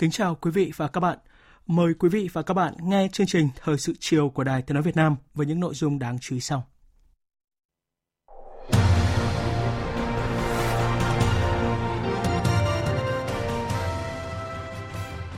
[0.00, 1.18] Kính chào quý vị và các bạn.
[1.66, 4.74] Mời quý vị và các bạn nghe chương trình Thời sự chiều của Đài Tiếng
[4.74, 6.66] Nói Việt Nam với những nội dung đáng chú ý sau.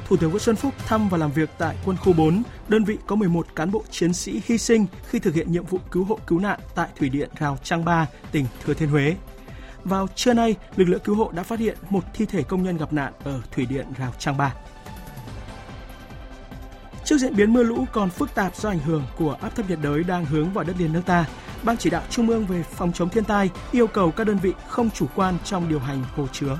[0.06, 2.98] Thủ tướng Nguyễn Xuân Phúc thăm và làm việc tại quân khu 4, đơn vị
[3.06, 6.18] có 11 cán bộ chiến sĩ hy sinh khi thực hiện nhiệm vụ cứu hộ
[6.26, 9.16] cứu nạn tại thủy điện Rào Trang Ba, tỉnh Thừa Thiên Huế.
[9.84, 12.76] Vào trưa nay, lực lượng cứu hộ đã phát hiện một thi thể công nhân
[12.76, 14.54] gặp nạn ở thủy điện Rào Trang Ba.
[17.04, 19.78] Trước diễn biến mưa lũ còn phức tạp do ảnh hưởng của áp thấp nhiệt
[19.82, 21.26] đới đang hướng vào đất liền nước ta,
[21.62, 24.52] Ban chỉ đạo Trung ương về phòng chống thiên tai yêu cầu các đơn vị
[24.68, 26.58] không chủ quan trong điều hành hồ chứa.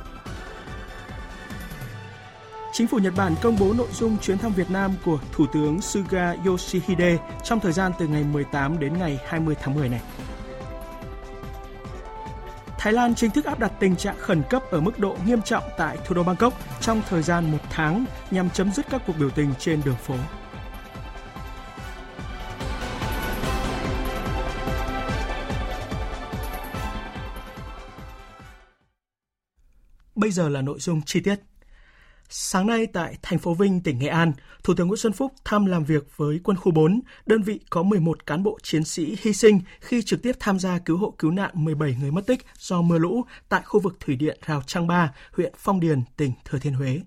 [2.73, 5.81] Chính phủ Nhật Bản công bố nội dung chuyến thăm Việt Nam của Thủ tướng
[5.81, 10.01] Suga Yoshihide trong thời gian từ ngày 18 đến ngày 20 tháng 10 này.
[12.83, 15.65] Thái Lan chính thức áp đặt tình trạng khẩn cấp ở mức độ nghiêm trọng
[15.77, 19.31] tại thủ đô Bangkok trong thời gian một tháng nhằm chấm dứt các cuộc biểu
[19.31, 20.15] tình trên đường phố.
[30.15, 31.37] Bây giờ là nội dung chi tiết.
[32.35, 34.33] Sáng nay tại thành phố Vinh, tỉnh Nghệ An,
[34.65, 37.83] Thủ tướng Nguyễn Xuân Phúc thăm làm việc với quân khu 4, đơn vị có
[37.83, 41.31] 11 cán bộ chiến sĩ hy sinh khi trực tiếp tham gia cứu hộ cứu
[41.31, 44.87] nạn 17 người mất tích do mưa lũ tại khu vực thủy điện Rào Trang
[44.87, 47.01] Ba, huyện Phong Điền, tỉnh Thừa Thiên Huế.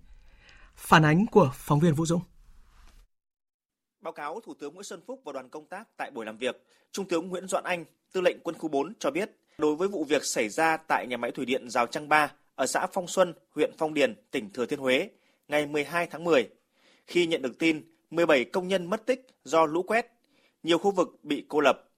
[0.75, 2.21] Phản ánh của phóng viên Vũ Dũng.
[4.01, 6.63] Báo cáo Thủ tướng Nguyễn Xuân Phúc và đoàn công tác tại buổi làm việc,
[6.91, 10.03] Trung tướng Nguyễn Doãn Anh, tư lệnh quân khu 4 cho biết, đối với vụ
[10.03, 13.33] việc xảy ra tại nhà máy thủy điện Rào Trang Ba, ở xã Phong Xuân,
[13.55, 15.09] huyện Phong Điền, tỉnh Thừa Thiên Huế,
[15.47, 16.49] ngày 12 tháng 10.
[17.07, 20.11] Khi nhận được tin 17 công nhân mất tích do lũ quét,
[20.63, 21.89] nhiều khu vực bị cô lập.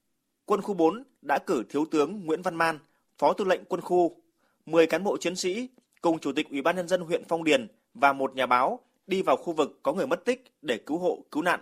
[0.46, 2.80] Quân khu 4 đã cử Thiếu tướng Nguyễn Văn Man,
[3.18, 4.22] Phó Tư lệnh quân khu,
[4.66, 5.70] 10 cán bộ chiến sĩ
[6.02, 9.22] cùng Chủ tịch Ủy ban nhân dân huyện Phong Điền và một nhà báo đi
[9.22, 11.60] vào khu vực có người mất tích để cứu hộ cứu nạn.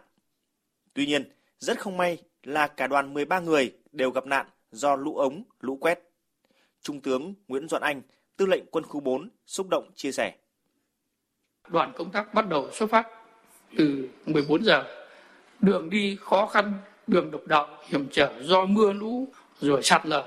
[0.94, 5.16] Tuy nhiên, rất không may là cả đoàn 13 người đều gặp nạn do lũ
[5.16, 6.00] ống, lũ quét.
[6.81, 8.01] Trung tướng Nguyễn Doãn Anh,
[8.38, 10.35] Tư lệnh quân khu 4 xúc động chia sẻ.
[11.67, 13.07] Đoàn công tác bắt đầu xuất phát
[13.77, 14.83] từ 14 giờ.
[15.59, 16.73] Đường đi khó khăn,
[17.07, 19.27] đường độc đạo hiểm trở do mưa lũ
[19.61, 20.25] rồi sạt lở.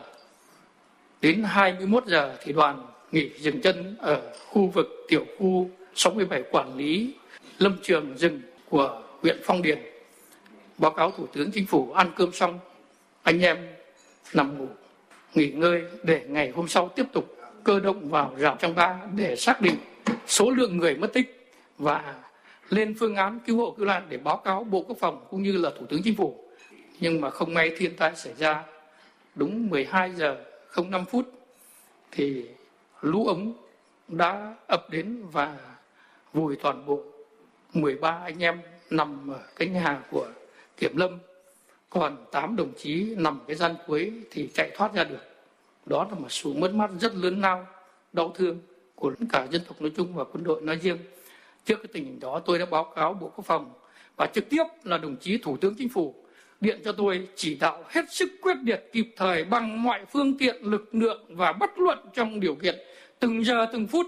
[1.21, 6.77] Đến 21 giờ thì đoàn nghỉ dừng chân ở khu vực tiểu khu 67 quản
[6.77, 7.15] lý
[7.59, 9.79] lâm trường rừng của huyện Phong Điền.
[10.79, 12.59] Báo cáo Thủ tướng Chính phủ ăn cơm xong,
[13.23, 13.57] anh em
[14.35, 14.69] nằm ngủ,
[15.35, 19.37] nghỉ ngơi để ngày hôm sau tiếp tục cơ động vào rào trong ba để
[19.37, 19.77] xác định
[20.29, 22.15] số lượng người mất tích và
[22.69, 25.53] lên phương án cứu hộ cứu nạn để báo cáo Bộ Quốc phòng cũng như
[25.53, 26.45] là Thủ tướng Chính phủ.
[27.01, 28.65] Nhưng mà không may thiên tai xảy ra,
[29.35, 30.45] đúng 12 giờ
[30.77, 31.33] 05 phút
[32.11, 32.45] thì
[33.01, 33.53] lũ ống
[34.09, 35.57] đã ập đến và
[36.33, 37.03] vùi toàn bộ
[37.73, 40.29] 13 anh em nằm ở cái nhà của
[40.77, 41.19] Kiểm Lâm.
[41.91, 45.23] Còn 8 đồng chí nằm cái gian cuối thì chạy thoát ra được.
[45.87, 47.67] Đó là một sự mất mát rất lớn lao,
[48.13, 48.59] đau thương
[49.01, 50.99] của cả dân tộc nói chung và quân đội nói riêng
[51.65, 53.73] trước cái tình hình đó, tôi đã báo cáo bộ quốc phòng
[54.17, 56.15] và trực tiếp là đồng chí thủ tướng chính phủ
[56.61, 60.57] điện cho tôi chỉ đạo hết sức quyết liệt kịp thời bằng mọi phương tiện,
[60.63, 62.75] lực lượng và bất luận trong điều kiện
[63.19, 64.07] từng giờ, từng phút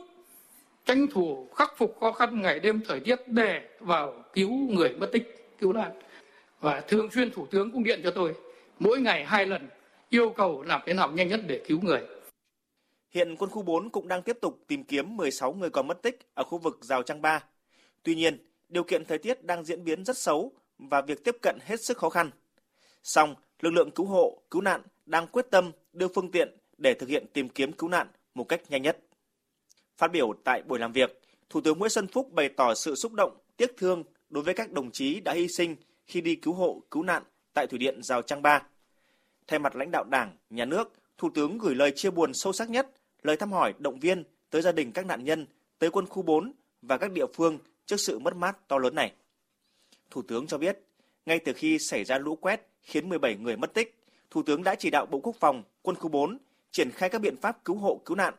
[0.85, 5.13] tranh thủ khắc phục khó khăn ngày đêm thời tiết để vào cứu người mất
[5.13, 5.91] tích, cứu nạn
[6.61, 8.35] và thường xuyên thủ tướng cũng điện cho tôi,
[8.79, 9.69] mỗi ngày hai lần,
[10.09, 12.01] yêu cầu làm thế nào nhanh nhất để cứu người.
[13.11, 16.19] Hiện quân khu 4 cũng đang tiếp tục tìm kiếm 16 người còn mất tích
[16.35, 17.45] ở khu vực rào trăng ba.
[18.03, 21.59] Tuy nhiên, điều kiện thời tiết đang diễn biến rất xấu và việc tiếp cận
[21.65, 22.31] hết sức khó khăn.
[23.03, 27.09] Song, lực lượng cứu hộ, cứu nạn đang quyết tâm đưa phương tiện để thực
[27.09, 28.99] hiện tìm kiếm cứu nạn một cách nhanh nhất.
[29.97, 31.21] Phát biểu tại buổi làm việc,
[31.51, 34.73] Thủ tướng Nguyễn Xuân Phúc bày tỏ sự xúc động, tiếc thương đối với các
[34.73, 35.77] đồng chí đã hy sinh
[36.07, 37.23] khi đi cứu hộ, cứu nạn
[37.55, 38.63] tại thủy điện Rào Trang Ba.
[39.47, 42.71] Thay mặt lãnh đạo Đảng, Nhà nước, Thủ tướng gửi lời chia buồn sâu sắc
[42.71, 42.91] nhất
[43.23, 45.47] lời thăm hỏi, động viên tới gia đình các nạn nhân,
[45.79, 46.53] tới quân khu 4
[46.83, 49.13] và các địa phương trước sự mất mát to lớn này.
[50.11, 50.79] Thủ tướng cho biết,
[51.27, 53.97] ngay từ khi xảy ra lũ quét khiến 17 người mất tích,
[54.31, 56.39] Thủ tướng đã chỉ đạo Bộ Quốc phòng, Quân khu 4
[56.71, 58.35] triển khai các biện pháp cứu hộ cứu nạn.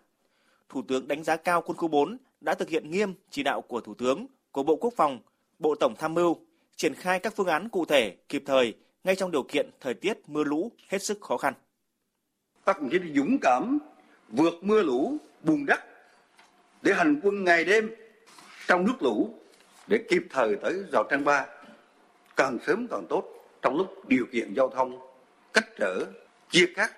[0.70, 3.82] Thủ tướng đánh giá cao Quân khu 4 đã thực hiện nghiêm chỉ đạo của
[3.82, 5.20] Thủ tướng, của Bộ Quốc phòng,
[5.60, 6.38] Bộ Tổng tham mưu,
[6.76, 8.74] triển khai các phương án cụ thể, kịp thời
[9.04, 11.54] ngay trong điều kiện thời tiết mưa lũ hết sức khó khăn.
[12.66, 13.80] Các đồng chí dũng cảm
[14.32, 15.80] vượt mưa lũ, bùn đất
[16.82, 17.96] để hành quân ngày đêm
[18.68, 19.34] trong nước lũ
[19.88, 21.46] để kịp thời tới rào trang ba.
[22.36, 23.24] Càng sớm càng tốt
[23.62, 25.00] trong lúc điều kiện giao thông,
[25.54, 26.06] cách trở,
[26.50, 26.92] chia cắt.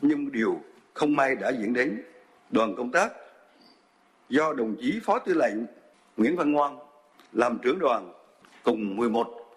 [0.00, 0.60] Nhưng điều
[0.94, 2.02] không may đã diễn đến,
[2.50, 3.12] đoàn công tác
[4.28, 5.56] do đồng chí phó tư lệnh
[6.16, 6.78] Nguyễn Văn Ngoan
[7.32, 8.12] làm trưởng đoàn
[8.62, 9.56] cùng 11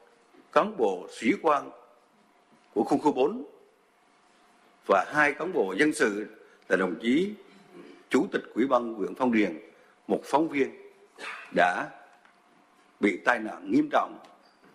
[0.52, 1.70] cán bộ sĩ quan
[2.74, 3.46] của khu khu 4
[4.86, 6.28] và hai cán bộ dân sự
[6.70, 7.34] là đồng chí
[8.10, 9.60] chủ tịch Quỹ ban huyện Phong Điền,
[10.08, 10.70] một phóng viên
[11.56, 11.90] đã
[13.00, 14.20] bị tai nạn nghiêm trọng.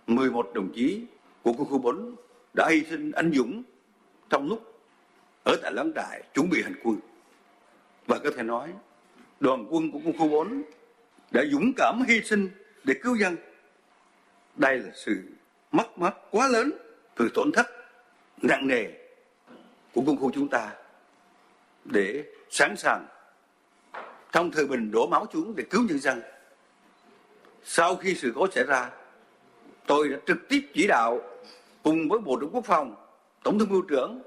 [0.07, 1.07] 11 đồng chí
[1.43, 2.17] của quân khu 4
[2.55, 3.63] đã hy sinh anh dũng
[4.31, 4.81] trong lúc
[5.45, 6.97] ở tại láng trại chuẩn bị hành quân.
[8.07, 8.73] Và có thể nói,
[9.41, 10.63] đoàn quân của quân khu 4
[11.31, 12.49] đã dũng cảm hy sinh
[12.85, 13.37] để cứu dân.
[14.57, 15.23] Đây là sự
[15.73, 16.73] mất mát quá lớn,
[17.15, 17.67] từ tổn thất
[18.43, 18.87] nặng nề
[19.97, 20.73] của quân khu chúng ta
[21.85, 23.07] để sẵn sàng
[24.33, 26.23] trong thời bình đổ máu xuống để cứu nhân dân.
[27.65, 28.91] Sau khi sự cố xảy ra,
[29.87, 31.21] tôi đã trực tiếp chỉ đạo
[31.83, 32.95] cùng với Bộ trưởng Quốc phòng,
[33.43, 34.23] Tổng thống mưu trưởng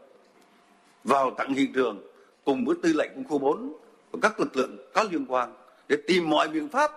[1.03, 2.01] vào tận hiện trường
[2.45, 3.73] cùng với tư lệnh quân khu 4
[4.11, 5.53] và các lực lượng có liên quan
[5.87, 6.91] để tìm mọi biện pháp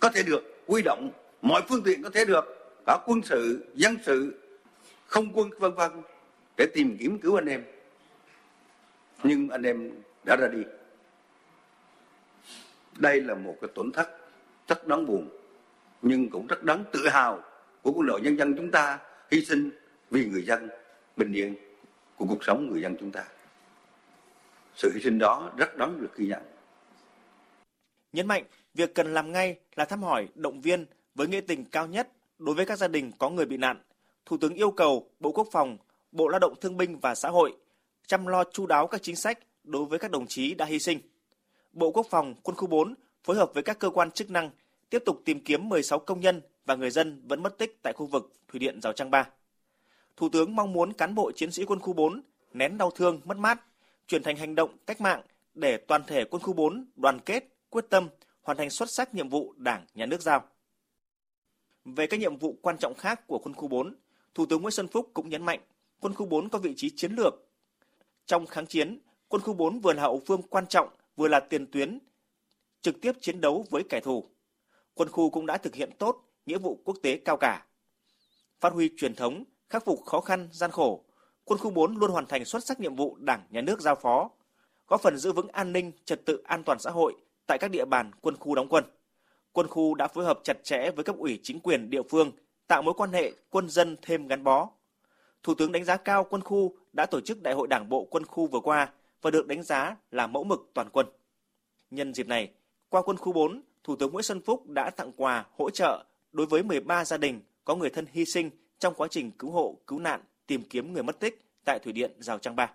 [0.00, 1.10] có thể được huy động
[1.42, 2.44] mọi phương tiện có thể được
[2.86, 4.40] cả quân sự dân sự
[5.06, 5.90] không quân vân vân
[6.56, 7.64] để tìm kiếm cứu anh em
[9.22, 9.90] nhưng anh em
[10.24, 10.62] đã ra đi.
[12.98, 14.08] Đây là một cái tổn thất
[14.68, 15.28] rất đáng buồn,
[16.02, 17.42] nhưng cũng rất đáng tự hào
[17.82, 18.98] của quân đội nhân dân chúng ta
[19.30, 19.70] hy sinh
[20.10, 20.68] vì người dân
[21.16, 21.54] bình yên
[22.16, 23.24] của cuộc sống người dân chúng ta.
[24.74, 26.42] Sự hy sinh đó rất đáng được ghi nhận.
[28.12, 28.44] Nhấn mạnh,
[28.74, 32.54] việc cần làm ngay là thăm hỏi, động viên với nghĩa tình cao nhất đối
[32.54, 33.82] với các gia đình có người bị nạn.
[34.26, 35.78] Thủ tướng yêu cầu bộ quốc phòng,
[36.12, 37.56] bộ lao động thương binh và xã hội
[38.08, 41.00] chăm lo chu đáo các chính sách đối với các đồng chí đã hy sinh
[41.72, 42.94] Bộ Quốc phòng, Quân khu 4
[43.24, 44.50] phối hợp với các cơ quan chức năng
[44.90, 48.06] tiếp tục tìm kiếm 16 công nhân và người dân vẫn mất tích tại khu
[48.06, 49.28] vực thủy điện Rào Trăng Ba.
[50.16, 52.22] Thủ tướng mong muốn cán bộ chiến sĩ quân khu 4
[52.52, 53.60] nén đau thương, mất mát,
[54.06, 55.22] chuyển thành hành động cách mạng
[55.54, 58.08] để toàn thể quân khu 4 đoàn kết, quyết tâm
[58.42, 60.44] hoàn thành xuất sắc nhiệm vụ Đảng, Nhà nước giao.
[61.84, 63.94] Về các nhiệm vụ quan trọng khác của quân khu 4,
[64.34, 65.60] Thủ tướng Nguyễn Xuân Phúc cũng nhấn mạnh
[66.00, 67.47] quân khu 4 có vị trí chiến lược.
[68.28, 68.98] Trong kháng chiến,
[69.28, 71.98] quân khu 4 vừa là hậu phương quan trọng vừa là tiền tuyến
[72.82, 74.24] trực tiếp chiến đấu với kẻ thù.
[74.94, 77.66] Quân khu cũng đã thực hiện tốt nghĩa vụ quốc tế cao cả.
[78.60, 81.04] Phát huy truyền thống, khắc phục khó khăn, gian khổ,
[81.44, 84.30] quân khu 4 luôn hoàn thành xuất sắc nhiệm vụ Đảng, Nhà nước giao phó,
[84.88, 87.14] góp phần giữ vững an ninh, trật tự an toàn xã hội
[87.46, 88.84] tại các địa bàn quân khu đóng quân.
[89.52, 92.32] Quân khu đã phối hợp chặt chẽ với cấp ủy chính quyền địa phương,
[92.66, 94.70] tạo mối quan hệ quân dân thêm gắn bó.
[95.42, 98.26] Thủ tướng đánh giá cao quân khu đã tổ chức Đại hội Đảng bộ quân
[98.26, 98.92] khu vừa qua
[99.22, 101.06] và được đánh giá là mẫu mực toàn quân.
[101.90, 102.50] Nhân dịp này,
[102.88, 106.46] qua quân khu 4, Thủ tướng Nguyễn Xuân Phúc đã tặng quà hỗ trợ đối
[106.46, 109.98] với 13 gia đình có người thân hy sinh trong quá trình cứu hộ, cứu
[109.98, 112.70] nạn, tìm kiếm người mất tích tại thủy điện Rào Trang Ba.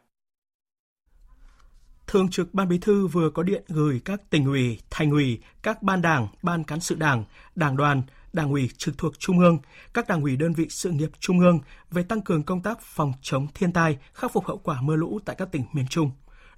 [2.08, 5.84] Thường trực Ban Bí thư vừa có điện gửi các tỉnh ủy, thành ủy, các
[5.84, 7.24] ban đảng, ban cán sự đảng,
[7.56, 8.02] đảng đoàn,
[8.34, 9.58] đảng ủy trực thuộc Trung ương,
[9.94, 11.60] các đảng ủy đơn vị sự nghiệp Trung ương
[11.92, 15.20] về tăng cường công tác phòng chống thiên tai, khắc phục hậu quả mưa lũ
[15.26, 16.12] tại các tỉnh miền Trung.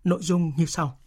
[0.04, 1.00] Nội dung như sau.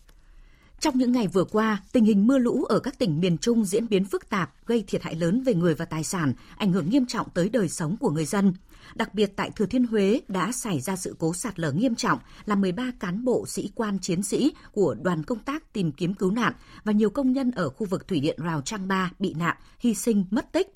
[0.80, 3.88] Trong những ngày vừa qua, tình hình mưa lũ ở các tỉnh miền Trung diễn
[3.88, 7.06] biến phức tạp, gây thiệt hại lớn về người và tài sản, ảnh hưởng nghiêm
[7.06, 8.54] trọng tới đời sống của người dân.
[8.94, 12.18] Đặc biệt tại Thừa Thiên Huế đã xảy ra sự cố sạt lở nghiêm trọng,
[12.46, 16.30] làm 13 cán bộ sĩ quan chiến sĩ của đoàn công tác tìm kiếm cứu
[16.30, 16.52] nạn
[16.84, 19.94] và nhiều công nhân ở khu vực thủy điện Rào Trang Ba bị nạn, hy
[19.94, 20.72] sinh, mất tích.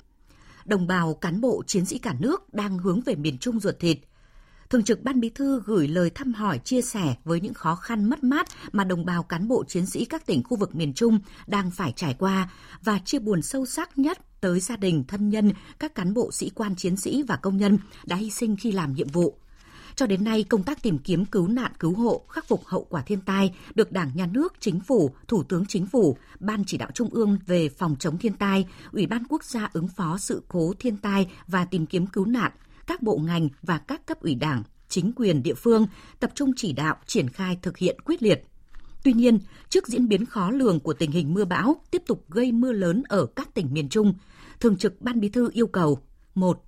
[0.65, 3.97] Đồng bào cán bộ chiến sĩ cả nước đang hướng về miền Trung ruột thịt–
[4.69, 8.09] Thường trực Ban Bí thư gửi lời thăm hỏi chia sẻ với những khó khăn
[8.09, 11.19] mất mát mà đồng bào cán bộ chiến sĩ các tỉnh khu vực miền Trung
[11.47, 12.49] đang phải trải qua
[12.83, 16.49] và chia buồn sâu sắc nhất tới gia đình, thân nhân, các cán bộ sĩ
[16.49, 19.37] quan chiến sĩ và công nhân đã hy sinh khi làm nhiệm vụ.
[19.95, 23.01] Cho đến nay, công tác tìm kiếm cứu nạn cứu hộ, khắc phục hậu quả
[23.01, 26.89] thiên tai được Đảng, Nhà nước, Chính phủ, Thủ tướng Chính phủ, Ban chỉ đạo
[26.93, 30.73] Trung ương về phòng chống thiên tai, Ủy ban Quốc gia ứng phó sự cố
[30.79, 32.51] thiên tai và tìm kiếm cứu nạn,
[32.87, 35.87] các bộ ngành và các cấp ủy đảng, chính quyền địa phương
[36.19, 38.43] tập trung chỉ đạo triển khai thực hiện quyết liệt.
[39.03, 42.51] Tuy nhiên, trước diễn biến khó lường của tình hình mưa bão tiếp tục gây
[42.51, 44.13] mưa lớn ở các tỉnh miền Trung,
[44.59, 45.99] Thường trực Ban Bí thư yêu cầu:
[46.35, 46.63] 1.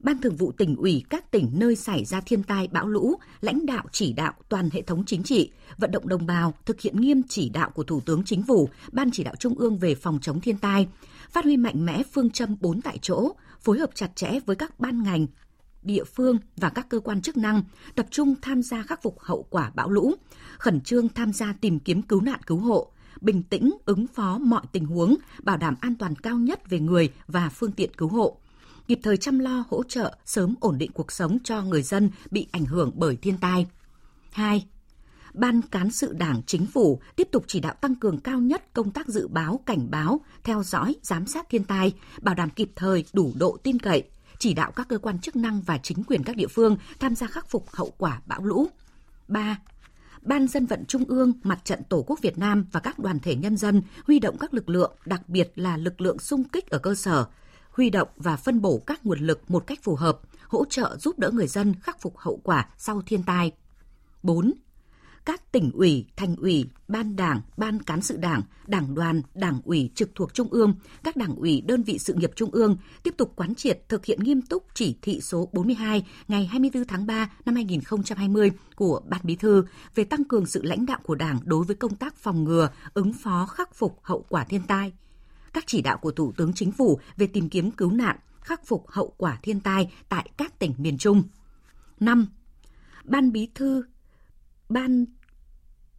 [0.00, 3.66] Ban Thường vụ tỉnh ủy các tỉnh nơi xảy ra thiên tai bão lũ, lãnh
[3.66, 7.22] đạo chỉ đạo toàn hệ thống chính trị, vận động đồng bào thực hiện nghiêm
[7.28, 10.40] chỉ đạo của Thủ tướng Chính phủ, Ban chỉ đạo Trung ương về phòng chống
[10.40, 10.88] thiên tai,
[11.30, 14.80] phát huy mạnh mẽ phương châm 4 tại chỗ, phối hợp chặt chẽ với các
[14.80, 15.26] ban ngành,
[15.82, 17.62] địa phương và các cơ quan chức năng
[17.94, 20.14] tập trung tham gia khắc phục hậu quả bão lũ,
[20.58, 24.62] khẩn trương tham gia tìm kiếm cứu nạn cứu hộ, bình tĩnh ứng phó mọi
[24.72, 28.38] tình huống, bảo đảm an toàn cao nhất về người và phương tiện cứu hộ
[28.88, 32.46] kịp thời chăm lo hỗ trợ sớm ổn định cuộc sống cho người dân bị
[32.52, 33.66] ảnh hưởng bởi thiên tai.
[34.32, 34.66] 2.
[35.34, 38.90] Ban cán sự Đảng Chính phủ tiếp tục chỉ đạo tăng cường cao nhất công
[38.90, 41.92] tác dự báo, cảnh báo, theo dõi, giám sát thiên tai,
[42.22, 44.04] bảo đảm kịp thời, đủ độ tin cậy,
[44.38, 47.26] chỉ đạo các cơ quan chức năng và chính quyền các địa phương tham gia
[47.26, 48.66] khắc phục hậu quả bão lũ.
[49.28, 49.58] 3.
[50.22, 53.34] Ban dân vận Trung ương, Mặt trận Tổ quốc Việt Nam và các đoàn thể
[53.34, 56.78] nhân dân huy động các lực lượng, đặc biệt là lực lượng xung kích ở
[56.78, 57.26] cơ sở,
[57.70, 61.18] huy động và phân bổ các nguồn lực một cách phù hợp, hỗ trợ giúp
[61.18, 63.52] đỡ người dân khắc phục hậu quả sau thiên tai.
[64.22, 64.52] 4.
[65.28, 69.90] Các tỉnh ủy, thành ủy, ban đảng, ban cán sự đảng, đảng đoàn, đảng ủy
[69.94, 73.32] trực thuộc trung ương, các đảng ủy đơn vị sự nghiệp trung ương tiếp tục
[73.36, 77.54] quán triệt thực hiện nghiêm túc chỉ thị số 42 ngày 24 tháng 3 năm
[77.54, 81.76] 2020 của Ban Bí thư về tăng cường sự lãnh đạo của Đảng đối với
[81.76, 84.92] công tác phòng ngừa, ứng phó khắc phục hậu quả thiên tai–
[85.52, 88.90] các chỉ đạo của Thủ tướng Chính phủ về tìm kiếm cứu nạn, khắc phục
[88.90, 91.22] hậu quả thiên tai tại các tỉnh miền Trung.
[92.00, 92.26] 5.
[93.04, 93.82] Ban Bí thư
[94.68, 95.04] Ban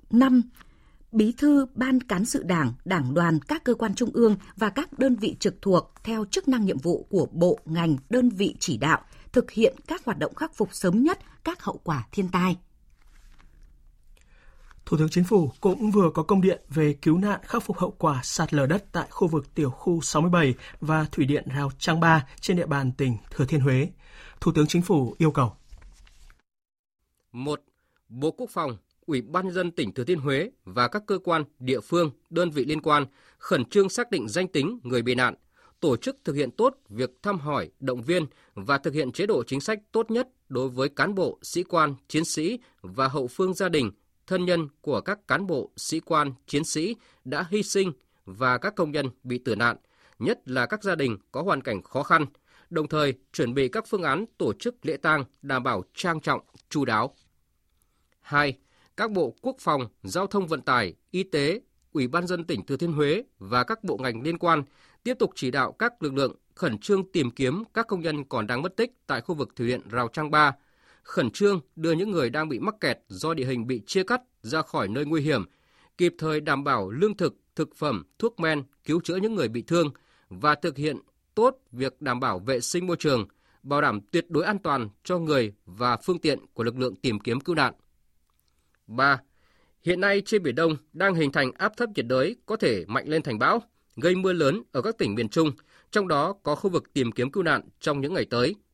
[0.10, 0.42] 5.
[1.12, 5.00] Bí thư Ban Cán sự Đảng, Đảng đoàn, các cơ quan trung ương và các
[5.00, 8.78] đơn vị trực thuộc theo chức năng nhiệm vụ của bộ, ngành, đơn vị chỉ
[8.78, 9.02] đạo
[9.32, 12.58] thực hiện các hoạt động khắc phục sớm nhất các hậu quả thiên tai.
[14.86, 17.92] Thủ tướng Chính phủ cũng vừa có công điện về cứu nạn khắc phục hậu
[17.92, 22.00] quả sạt lở đất tại khu vực tiểu khu 67 và thủy điện Rào Trang
[22.00, 23.90] Ba trên địa bàn tỉnh Thừa Thiên Huế.
[24.42, 25.54] Thủ tướng Chính phủ yêu cầu.
[27.32, 27.62] 1.
[28.10, 28.78] Bộ Quốc phòng,
[29.10, 32.66] Ủy ban dân tỉnh Thừa Thiên Huế và các cơ quan, địa phương, đơn vị
[32.66, 33.06] liên quan
[33.38, 35.36] khẩn trương xác định danh tính người bị nạn,
[35.80, 38.26] tổ chức thực hiện tốt việc thăm hỏi, động viên
[38.56, 41.96] và thực hiện chế độ chính sách tốt nhất đối với cán bộ, sĩ quan,
[42.08, 43.92] chiến sĩ và hậu phương gia đình
[44.28, 47.92] thân nhân của các cán bộ, sĩ quan, chiến sĩ đã hy sinh
[48.26, 49.78] và các công nhân bị tử nạn,
[50.20, 52.26] nhất là các gia đình có hoàn cảnh khó khăn,
[52.70, 56.42] đồng thời chuẩn bị các phương án tổ chức lễ tang đảm bảo trang trọng,
[56.70, 57.16] chu đáo.
[58.22, 58.58] 2.
[59.00, 62.78] Các bộ quốc phòng, giao thông vận tải, y tế, Ủy ban dân tỉnh Thừa
[62.78, 64.64] Thiên Huế và các bộ ngành liên quan
[65.04, 68.48] tiếp tục chỉ đạo các lực lượng khẩn trương tìm kiếm các công nhân còn
[68.48, 70.52] đang mất tích tại khu vực thủy điện Rào Trang Ba,
[71.04, 74.22] khẩn trương đưa những người đang bị mắc kẹt do địa hình bị chia cắt
[74.42, 75.46] ra khỏi nơi nguy hiểm,
[75.98, 79.62] kịp thời đảm bảo lương thực, thực phẩm, thuốc men, cứu chữa những người bị
[79.62, 79.92] thương
[80.30, 80.98] và thực hiện
[81.36, 83.28] tốt việc đảm bảo vệ sinh môi trường,
[83.64, 87.20] bảo đảm tuyệt đối an toàn cho người và phương tiện của lực lượng tìm
[87.20, 87.74] kiếm cứu nạn.
[88.90, 89.22] 3.
[89.84, 93.08] Hiện nay trên Biển Đông đang hình thành áp thấp nhiệt đới có thể mạnh
[93.08, 93.62] lên thành bão,
[93.96, 95.52] gây mưa lớn ở các tỉnh miền Trung,
[95.92, 98.56] trong đó có khu vực tìm kiếm cứu nạn trong những ngày tới–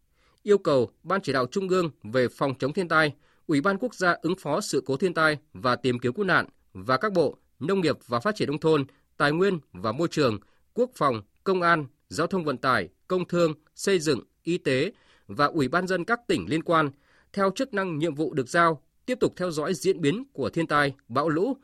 [0.46, 3.14] yêu cầu Ban chỉ đạo Trung ương về phòng chống thiên tai,
[3.48, 6.46] Ủy ban quốc gia ứng phó sự cố thiên tai và tìm kiếm cứu nạn
[6.74, 8.86] và các bộ Nông nghiệp và Phát triển nông thôn,
[9.18, 10.40] Tài nguyên và Môi trường,
[10.74, 14.92] Quốc phòng, Công an, Giao thông vận tải, Công thương, Xây dựng, Y tế
[15.28, 16.90] và Ủy ban dân các tỉnh liên quan
[17.34, 20.68] theo chức năng nhiệm vụ được giao tiếp tục theo dõi diễn biến của thiên
[20.68, 21.58] tai, bão lũ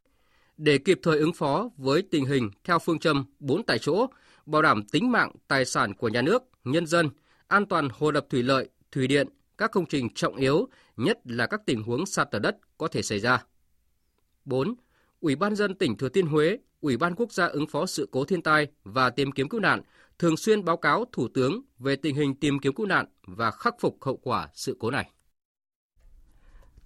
[0.57, 4.07] để kịp thời ứng phó với tình hình theo phương châm 4 tại chỗ,
[4.45, 7.09] bảo đảm tính mạng, tài sản của nhà nước, nhân dân–
[7.51, 10.67] an toàn hồ đập thủy lợi, thủy điện, các công trình trọng yếu,
[10.97, 13.45] nhất là các tình huống sạt lở đất có thể xảy ra.
[14.45, 14.75] 4.
[15.19, 18.25] Ủy ban dân tỉnh Thừa Thiên Huế, Ủy ban quốc gia ứng phó sự cố
[18.25, 19.81] thiên tai và tìm kiếm cứu nạn
[20.19, 23.75] thường xuyên báo cáo Thủ tướng về tình hình tìm kiếm cứu nạn và khắc
[23.79, 25.11] phục hậu quả sự cố này.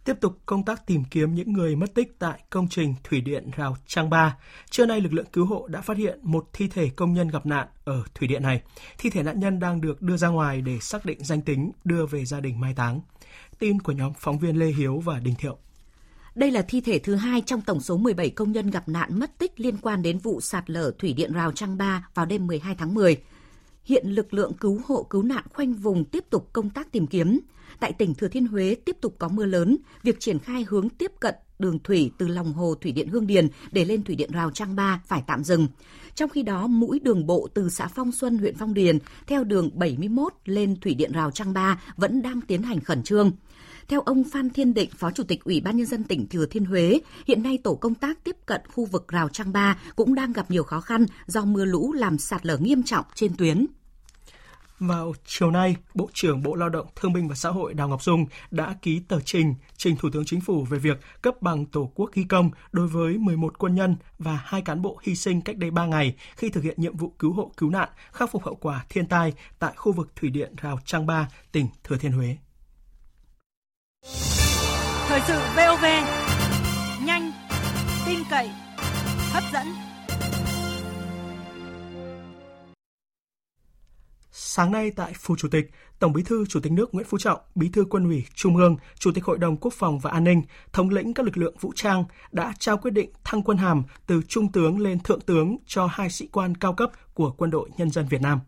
[0.06, 3.50] Tiếp tục công tác tìm kiếm những người mất tích tại công trình thủy điện
[3.58, 4.38] Rào Trang Ba.
[4.70, 7.46] Trưa nay, lực lượng cứu hộ đã phát hiện một thi thể công nhân gặp
[7.46, 8.62] nạn ở thủy điện này.
[8.98, 12.06] Thi thể nạn nhân đang được đưa ra ngoài để xác định danh tính, đưa
[12.06, 13.02] về gia đình mai táng.
[13.60, 15.58] Tin của nhóm phóng viên Lê Hiếu và Đình Thiệu.
[16.36, 19.38] Đây là thi thể thứ hai trong tổng số 17 công nhân gặp nạn mất
[19.38, 22.76] tích liên quan đến vụ sạt lở thủy điện Rào Trang Ba vào đêm 12
[22.76, 23.18] tháng 10.
[23.86, 27.40] Hiện lực lượng cứu hộ cứu nạn khoanh vùng tiếp tục công tác tìm kiếm.
[27.80, 31.12] Tại tỉnh Thừa Thiên Huế tiếp tục có mưa lớn, việc triển khai hướng tiếp
[31.20, 34.52] cận đường thủy từ lòng hồ thủy điện Hương Điền để lên thủy điện Rào
[34.52, 35.68] Trang Ba phải tạm dừng.
[36.16, 39.70] Trong khi đó, mũi đường bộ từ xã Phong Xuân, huyện Phong Điền theo đường
[39.74, 43.32] 71 lên thủy điện Rào Trang Ba vẫn đang tiến hành khẩn trương.
[43.88, 46.66] Theo ông Phan Thiên Định, Phó Chủ tịch Ủy ban Nhân dân tỉnh Thừa Thiên
[46.66, 50.34] Huế, hiện nay tổ công tác tiếp cận khu vực rào Trang Ba cũng đang
[50.34, 53.66] gặp nhiều khó khăn do mưa lũ làm sạt lở nghiêm trọng trên tuyến.
[54.80, 58.04] Vào chiều nay, Bộ trưởng Bộ Lao động Thương binh và Xã hội Đào Ngọc
[58.04, 61.92] Dung đã ký tờ trình trình Thủ tướng Chính phủ về việc cấp bằng Tổ
[61.96, 65.58] quốc ghi công đối với 11 quân nhân và hai cán bộ hy sinh cách
[65.58, 68.56] đây 3 ngày khi thực hiện nhiệm vụ cứu hộ cứu nạn, khắc phục hậu
[68.56, 72.38] quả thiên tai tại khu vực thủy điện Rào Trang Ba, tỉnh Thừa Thiên Huế.
[75.08, 75.86] Thời sự VOV,
[77.06, 77.32] nhanh,
[78.06, 78.50] tin cậy,
[79.32, 79.68] hấp dẫn.
[84.32, 87.40] Sáng nay tại Phủ Chủ tịch, Tổng Bí thư Chủ tịch nước Nguyễn Phú Trọng,
[87.56, 90.42] Bí thư Quân ủy Trung ương, Chủ tịch Hội đồng Quốc phòng và An ninh,
[90.74, 94.22] thống lĩnh các lực lượng vũ trang đã trao quyết định thăng quân hàm từ
[94.28, 97.92] trung tướng lên thượng tướng cho hai sĩ quan cao cấp của Quân đội Nhân
[97.92, 98.40] dân Việt Nam.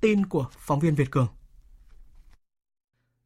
[0.00, 1.28] Tin của phóng viên Việt Cường.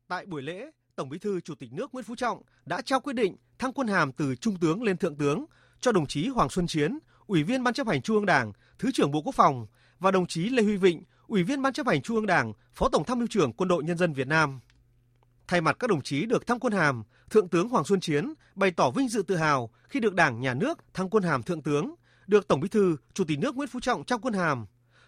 [0.09, 3.13] Tại buổi lễ, Tổng Bí thư Chủ tịch nước Nguyễn Phú Trọng đã trao quyết
[3.13, 5.45] định thăng quân hàm từ trung tướng lên thượng tướng
[5.81, 8.91] cho đồng chí Hoàng Xuân Chiến, Ủy viên Ban chấp hành Trung ương Đảng, Thứ
[8.93, 9.67] trưởng Bộ Quốc phòng
[9.99, 12.89] và đồng chí Lê Huy Vịnh, Ủy viên Ban chấp hành Trung ương Đảng, Phó
[12.89, 14.61] Tổng tham mưu trưởng Quân đội Nhân dân Việt Nam.
[15.49, 18.71] Thay mặt các đồng chí được thăng quân hàm, Thượng tướng Hoàng Xuân Chiến bày
[18.71, 21.95] tỏ vinh dự tự hào khi được Đảng, Nhà nước thăng quân hàm Thượng tướng,
[22.27, 24.67] được Tổng Bí thư, Chủ tịch nước Nguyễn Phú Trọng trao quân hàm.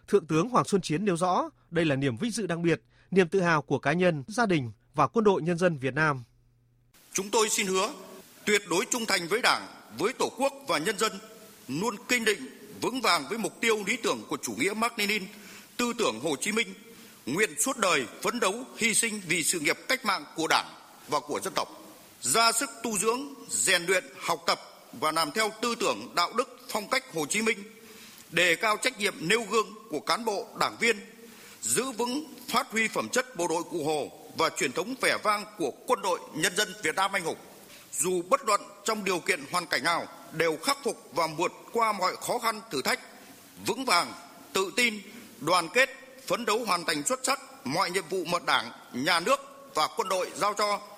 [0.08, 3.28] Thượng tướng Hoàng Xuân Chiến nêu rõ, đây là niềm vinh dự đặc biệt, niềm
[3.28, 6.22] tự hào của cá nhân, gia đình và Quân đội Nhân dân Việt Nam.
[7.12, 7.92] Chúng tôi xin hứa
[8.44, 9.66] tuyệt đối trung thành với Đảng,
[9.98, 11.12] với Tổ quốc và nhân dân,
[11.68, 12.38] luôn kiên định,
[12.80, 15.22] vững vàng với mục tiêu lý tưởng của chủ nghĩa Mác Lênin–
[15.76, 16.74] tư tưởng Hồ Chí Minh,
[17.26, 20.66] nguyện suốt đời phấn đấu hy sinh vì sự nghiệp cách mạng của Đảng
[21.08, 21.68] và của dân tộc,
[22.20, 24.60] ra sức tu dưỡng, rèn luyện, học tập
[24.92, 27.58] và làm theo tư tưởng đạo đức phong cách Hồ Chí Minh,
[28.30, 30.96] đề cao trách nhiệm nêu gương của cán bộ, đảng viên,
[31.60, 35.44] giữ vững phát huy phẩm chất bộ đội cụ Hồ và truyền thống vẻ vang
[35.58, 37.36] của quân đội nhân dân Việt Nam anh hùng.
[37.92, 41.92] Dù bất luận trong điều kiện hoàn cảnh nào đều khắc phục và vượt qua
[41.92, 43.00] mọi khó khăn thử thách,
[43.66, 44.12] vững vàng,
[44.52, 45.00] tự tin,
[45.40, 45.90] đoàn kết,
[46.26, 49.40] phấn đấu hoàn thành xuất sắc mọi nhiệm vụ mà Đảng, Nhà nước
[49.74, 50.95] và quân đội giao cho.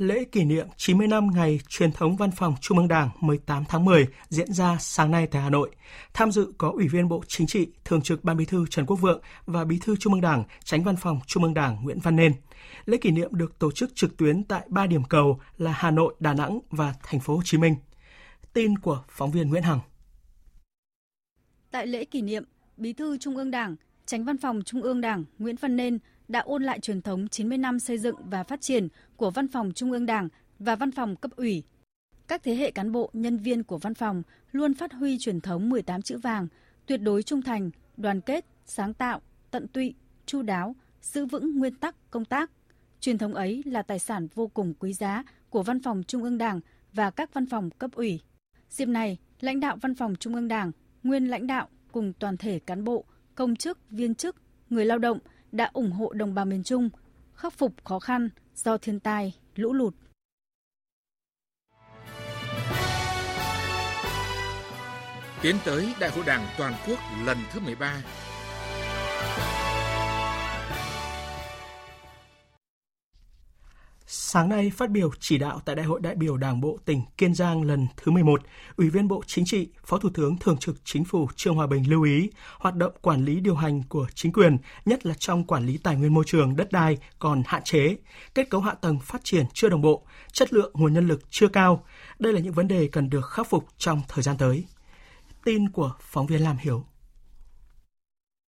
[0.00, 3.84] Lễ kỷ niệm 90 năm ngày truyền thống Văn phòng Trung ương Đảng 18 tháng
[3.84, 5.70] 10 diễn ra sáng nay tại Hà Nội.
[6.14, 8.96] Tham dự có Ủy viên Bộ Chính trị, Thường trực Ban Bí thư Trần Quốc
[8.96, 12.16] Vượng và Bí thư Trung ương Đảng, Tránh Văn phòng Trung ương Đảng Nguyễn Văn
[12.16, 12.32] Nên.
[12.84, 16.14] Lễ kỷ niệm được tổ chức trực tuyến tại ba điểm cầu là Hà Nội,
[16.20, 17.74] Đà Nẵng và Thành phố Hồ Chí Minh.
[18.52, 19.80] Tin của phóng viên Nguyễn Hằng.
[21.70, 22.44] Tại lễ kỷ niệm,
[22.76, 25.98] Bí thư Trung ương Đảng, Tránh Văn phòng Trung ương Đảng Nguyễn Văn Nên
[26.30, 29.72] đã ôn lại truyền thống 90 năm xây dựng và phát triển của Văn phòng
[29.74, 31.62] Trung ương Đảng và Văn phòng cấp ủy.
[32.28, 35.68] Các thế hệ cán bộ, nhân viên của văn phòng luôn phát huy truyền thống
[35.68, 36.46] 18 chữ vàng,
[36.86, 39.94] tuyệt đối trung thành, đoàn kết, sáng tạo, tận tụy,
[40.26, 42.50] chu đáo, giữ vững nguyên tắc công tác.
[43.00, 46.38] Truyền thống ấy là tài sản vô cùng quý giá của Văn phòng Trung ương
[46.38, 46.60] Đảng
[46.92, 48.20] và các văn phòng cấp ủy.
[48.70, 52.58] Dịp này, lãnh đạo Văn phòng Trung ương Đảng nguyên lãnh đạo cùng toàn thể
[52.58, 54.36] cán bộ, công chức, viên chức,
[54.70, 55.18] người lao động
[55.52, 56.90] đã ủng hộ đồng bào miền Trung
[57.34, 59.94] khắc phục khó khăn do thiên tai, lũ lụt.
[65.42, 68.02] Tiến tới Đại hội Đảng toàn quốc lần thứ 13
[74.32, 77.34] Sáng nay phát biểu chỉ đạo tại Đại hội đại biểu Đảng bộ tỉnh Kiên
[77.34, 78.42] Giang lần thứ 11,
[78.76, 81.90] Ủy viên Bộ Chính trị, Phó Thủ tướng Thường trực Chính phủ Trương Hòa Bình
[81.90, 85.66] lưu ý, hoạt động quản lý điều hành của chính quyền, nhất là trong quản
[85.66, 87.96] lý tài nguyên môi trường, đất đai còn hạn chế,
[88.34, 91.48] kết cấu hạ tầng phát triển chưa đồng bộ, chất lượng nguồn nhân lực chưa
[91.48, 91.84] cao.
[92.18, 94.64] Đây là những vấn đề cần được khắc phục trong thời gian tới.
[95.44, 96.84] Tin của phóng viên Lam Hiểu.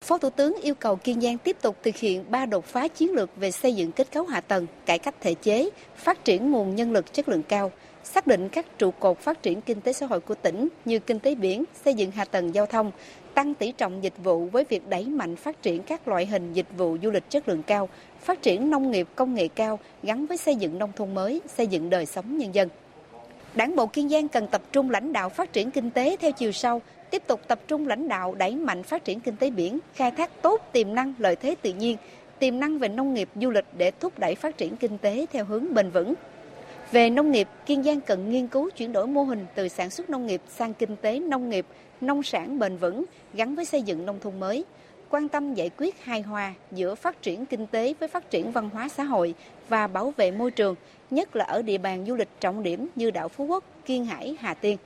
[0.05, 3.11] Phó Thủ tướng yêu cầu Kiên Giang tiếp tục thực hiện ba đột phá chiến
[3.11, 6.75] lược về xây dựng kết cấu hạ tầng, cải cách thể chế, phát triển nguồn
[6.75, 7.71] nhân lực chất lượng cao,
[8.03, 11.19] xác định các trụ cột phát triển kinh tế xã hội của tỉnh như kinh
[11.19, 12.91] tế biển, xây dựng hạ tầng giao thông,
[13.33, 16.77] tăng tỷ trọng dịch vụ với việc đẩy mạnh phát triển các loại hình dịch
[16.77, 17.89] vụ du lịch chất lượng cao,
[18.21, 21.67] phát triển nông nghiệp công nghệ cao gắn với xây dựng nông thôn mới, xây
[21.67, 22.69] dựng đời sống nhân dân.
[23.55, 26.51] Đảng bộ Kiên Giang cần tập trung lãnh đạo phát triển kinh tế theo chiều
[26.51, 30.11] sâu, tiếp tục tập trung lãnh đạo đẩy mạnh phát triển kinh tế biển, khai
[30.11, 31.97] thác tốt tiềm năng lợi thế tự nhiên,
[32.39, 35.45] tiềm năng về nông nghiệp du lịch để thúc đẩy phát triển kinh tế theo
[35.45, 36.13] hướng bền vững.
[36.91, 40.09] Về nông nghiệp, Kiên Giang cần nghiên cứu chuyển đổi mô hình từ sản xuất
[40.09, 41.65] nông nghiệp sang kinh tế nông nghiệp,
[42.01, 44.65] nông sản bền vững gắn với xây dựng nông thôn mới,
[45.09, 48.69] quan tâm giải quyết hài hòa giữa phát triển kinh tế với phát triển văn
[48.73, 49.33] hóa xã hội
[49.69, 50.75] và bảo vệ môi trường,
[51.09, 54.35] nhất là ở địa bàn du lịch trọng điểm như đảo Phú Quốc, Kiên Hải,
[54.39, 54.77] Hà Tiên.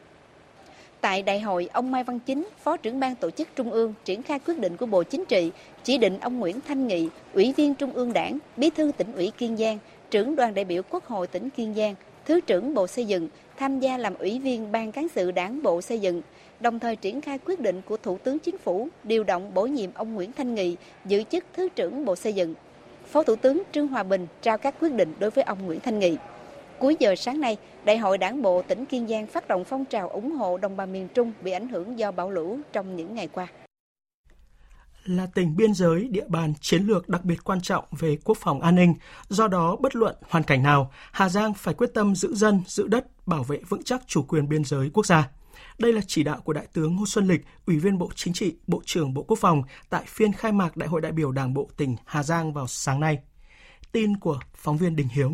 [1.05, 4.23] Tại đại hội, ông Mai Văn Chính, Phó trưởng ban tổ chức Trung ương triển
[4.23, 5.51] khai quyết định của Bộ Chính trị
[5.83, 9.31] chỉ định ông Nguyễn Thanh Nghị, Ủy viên Trung ương Đảng, Bí thư tỉnh ủy
[9.37, 9.77] Kiên Giang
[10.11, 13.79] trưởng đoàn đại biểu Quốc hội tỉnh Kiên Giang, Thứ trưởng Bộ Xây dựng tham
[13.79, 16.21] gia làm ủy viên Ban cán sự Đảng Bộ Xây dựng,
[16.59, 19.89] đồng thời triển khai quyết định của Thủ tướng Chính phủ điều động bổ nhiệm
[19.93, 22.53] ông Nguyễn Thanh Nghị giữ chức Thứ trưởng Bộ Xây dựng.
[23.07, 25.99] Phó Thủ tướng Trương Hòa Bình trao các quyết định đối với ông Nguyễn Thanh
[25.99, 26.17] Nghị.
[26.79, 30.09] Cuối giờ sáng nay, Đại hội Đảng bộ tỉnh Kiên Giang phát động phong trào
[30.09, 33.27] ủng hộ đồng bào miền Trung bị ảnh hưởng do bão lũ trong những ngày
[33.27, 33.47] qua.
[35.03, 38.61] Là tỉnh biên giới, địa bàn chiến lược đặc biệt quan trọng về quốc phòng
[38.61, 38.93] an ninh,
[39.27, 42.87] do đó bất luận hoàn cảnh nào, Hà Giang phải quyết tâm giữ dân, giữ
[42.87, 45.29] đất, bảo vệ vững chắc chủ quyền biên giới quốc gia.
[45.77, 48.55] Đây là chỉ đạo của Đại tướng Ngô Xuân Lịch, Ủy viên Bộ Chính trị,
[48.67, 51.69] Bộ trưởng Bộ Quốc phòng tại phiên khai mạc Đại hội đại biểu Đảng bộ
[51.77, 53.19] tỉnh Hà Giang vào sáng nay.
[53.91, 55.31] Tin của phóng viên Đình Hiếu.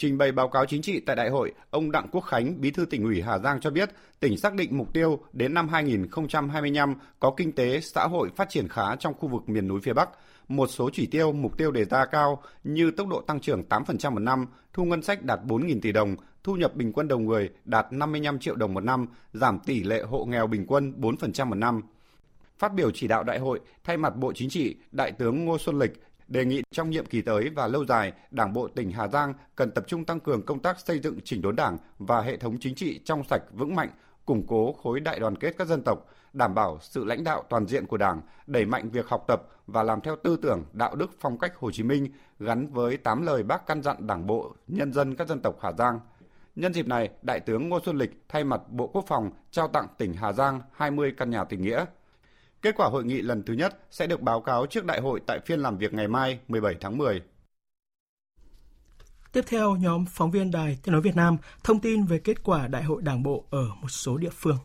[0.00, 2.84] Trình bày báo cáo chính trị tại đại hội, ông Đặng Quốc Khánh, Bí thư
[2.84, 7.34] tỉnh ủy Hà Giang cho biết, tỉnh xác định mục tiêu đến năm 2025 có
[7.36, 10.08] kinh tế xã hội phát triển khá trong khu vực miền núi phía Bắc.
[10.48, 14.12] Một số chỉ tiêu, mục tiêu đề ra cao như tốc độ tăng trưởng 8%
[14.12, 17.50] một năm, thu ngân sách đạt 4.000 tỷ đồng, thu nhập bình quân đầu người
[17.64, 21.54] đạt 55 triệu đồng một năm, giảm tỷ lệ hộ nghèo bình quân 4% một
[21.54, 21.82] năm.
[22.58, 25.78] Phát biểu chỉ đạo đại hội, thay mặt Bộ Chính trị, Đại tướng Ngô Xuân
[25.78, 25.92] Lịch
[26.30, 29.70] đề nghị trong nhiệm kỳ tới và lâu dài, Đảng bộ tỉnh Hà Giang cần
[29.70, 32.74] tập trung tăng cường công tác xây dựng chỉnh đốn Đảng và hệ thống chính
[32.74, 33.90] trị trong sạch vững mạnh,
[34.26, 37.66] củng cố khối đại đoàn kết các dân tộc, đảm bảo sự lãnh đạo toàn
[37.66, 41.10] diện của Đảng, đẩy mạnh việc học tập và làm theo tư tưởng, đạo đức
[41.20, 44.92] phong cách Hồ Chí Minh gắn với tám lời Bác căn dặn Đảng bộ, nhân
[44.92, 46.00] dân các dân tộc Hà Giang.
[46.56, 49.86] Nhân dịp này, Đại tướng Ngô Xuân Lịch thay mặt Bộ Quốc phòng trao tặng
[49.98, 51.84] tỉnh Hà Giang 20 căn nhà tình nghĩa
[52.62, 55.40] Kết quả hội nghị lần thứ nhất sẽ được báo cáo trước đại hội tại
[55.46, 57.22] phiên làm việc ngày mai 17 tháng 10.
[59.32, 62.68] Tiếp theo, nhóm phóng viên Đài Tiếng Nói Việt Nam thông tin về kết quả
[62.68, 64.58] Đại hội Đảng bộ ở một số địa phương.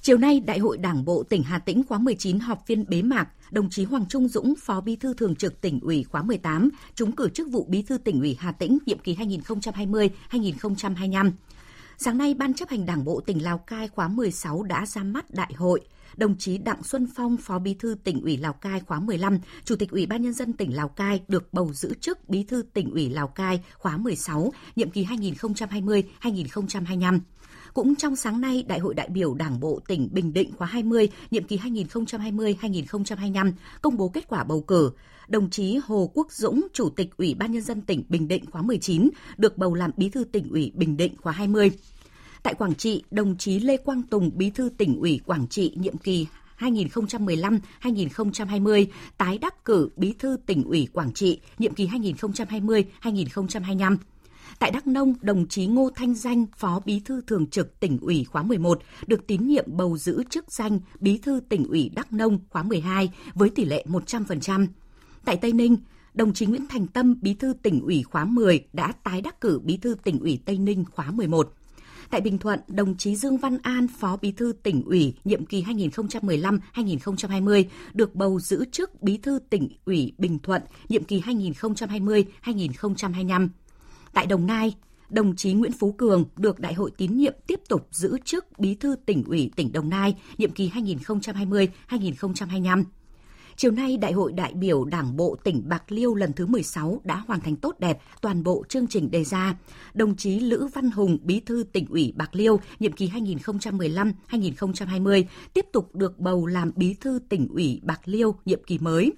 [0.00, 3.28] Chiều nay, Đại hội Đảng bộ tỉnh Hà Tĩnh khóa 19 họp phiên bế mạc,
[3.50, 7.12] đồng chí Hoàng Trung Dũng, Phó Bí thư Thường trực tỉnh ủy khóa 18, trúng
[7.12, 11.30] cử chức vụ Bí thư tỉnh ủy Hà Tĩnh nhiệm kỳ 2020-2025.
[11.98, 15.30] Sáng nay, Ban chấp hành Đảng bộ tỉnh Lào Cai khóa 16 đã ra mắt
[15.30, 15.80] đại hội
[16.16, 19.76] đồng chí Đặng Xuân Phong, Phó Bí thư tỉnh ủy Lào Cai khóa 15, Chủ
[19.76, 22.90] tịch Ủy ban nhân dân tỉnh Lào Cai được bầu giữ chức Bí thư tỉnh
[22.90, 27.20] ủy Lào Cai khóa 16, nhiệm kỳ 2020-2025.
[27.74, 31.08] Cũng trong sáng nay, Đại hội đại biểu Đảng bộ tỉnh Bình Định khóa 20,
[31.30, 34.90] nhiệm kỳ 2020-2025 công bố kết quả bầu cử.
[35.28, 38.62] Đồng chí Hồ Quốc Dũng, Chủ tịch Ủy ban Nhân dân tỉnh Bình Định khóa
[38.62, 41.70] 19, được bầu làm Bí thư tỉnh ủy Bình Định khóa 20.
[42.42, 45.96] Tại Quảng Trị, đồng chí Lê Quang Tùng, Bí thư tỉnh ủy Quảng Trị nhiệm
[45.96, 46.26] kỳ
[46.58, 48.86] 2015-2020
[49.18, 53.96] tái đắc cử Bí thư tỉnh ủy Quảng Trị nhiệm kỳ 2020-2025.
[54.58, 58.24] Tại Đắk Nông, đồng chí Ngô Thanh Danh, Phó Bí thư Thường trực tỉnh ủy
[58.24, 62.38] khóa 11, được tín nhiệm bầu giữ chức danh Bí thư tỉnh ủy Đắk Nông
[62.50, 64.66] khóa 12 với tỷ lệ 100%.
[65.24, 65.76] Tại Tây Ninh,
[66.14, 69.60] đồng chí Nguyễn Thành Tâm, Bí thư tỉnh ủy khóa 10 đã tái đắc cử
[69.64, 71.52] Bí thư tỉnh ủy Tây Ninh khóa 11.
[72.10, 75.62] Tại Bình Thuận, đồng chí Dương Văn An, Phó Bí thư tỉnh ủy nhiệm kỳ
[75.62, 77.64] 2015-2020
[77.94, 83.48] được bầu giữ chức Bí thư tỉnh ủy Bình Thuận nhiệm kỳ 2020-2025.
[84.14, 84.74] Tại Đồng Nai,
[85.10, 88.74] đồng chí Nguyễn Phú Cường được Đại hội tín nhiệm tiếp tục giữ chức Bí
[88.74, 92.84] thư tỉnh ủy tỉnh Đồng Nai nhiệm kỳ 2020-2025.
[93.56, 97.24] Chiều nay, Đại hội đại biểu Đảng bộ tỉnh Bạc Liêu lần thứ 16 đã
[97.26, 99.56] hoàn thành tốt đẹp toàn bộ chương trình đề ra.
[99.94, 105.24] Đồng chí Lữ Văn Hùng, Bí thư tỉnh ủy Bạc Liêu, nhiệm kỳ 2015-2020,
[105.54, 109.12] tiếp tục được bầu làm Bí thư tỉnh ủy Bạc Liêu nhiệm kỳ mới.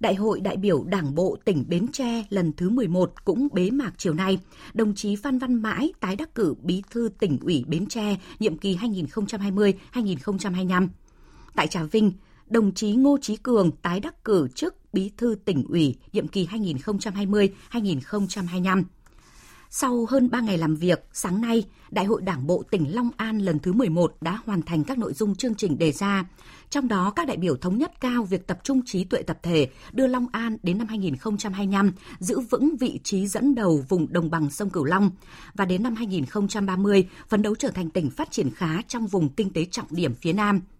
[0.00, 3.92] Đại hội đại biểu Đảng bộ tỉnh Bến Tre lần thứ 11 cũng bế mạc
[3.96, 4.38] chiều nay.
[4.74, 8.58] Đồng chí Phan Văn Mãi tái đắc cử Bí thư tỉnh ủy Bến Tre nhiệm
[8.58, 10.88] kỳ 2020-2025.
[11.54, 12.12] Tại Trà Vinh,
[12.50, 16.46] đồng chí Ngô Chí Cường tái đắc cử chức Bí thư tỉnh ủy nhiệm kỳ
[16.46, 18.82] 2020-2025.
[19.70, 23.38] Sau hơn 3 ngày làm việc, sáng nay, Đại hội Đảng bộ tỉnh Long An
[23.38, 26.24] lần thứ 11 đã hoàn thành các nội dung chương trình đề ra.
[26.70, 29.68] Trong đó, các đại biểu thống nhất cao việc tập trung trí tuệ tập thể,
[29.92, 34.50] đưa Long An đến năm 2025 giữ vững vị trí dẫn đầu vùng đồng bằng
[34.50, 35.10] sông Cửu Long
[35.54, 39.52] và đến năm 2030 phấn đấu trở thành tỉnh phát triển khá trong vùng kinh
[39.52, 40.60] tế trọng điểm phía Nam–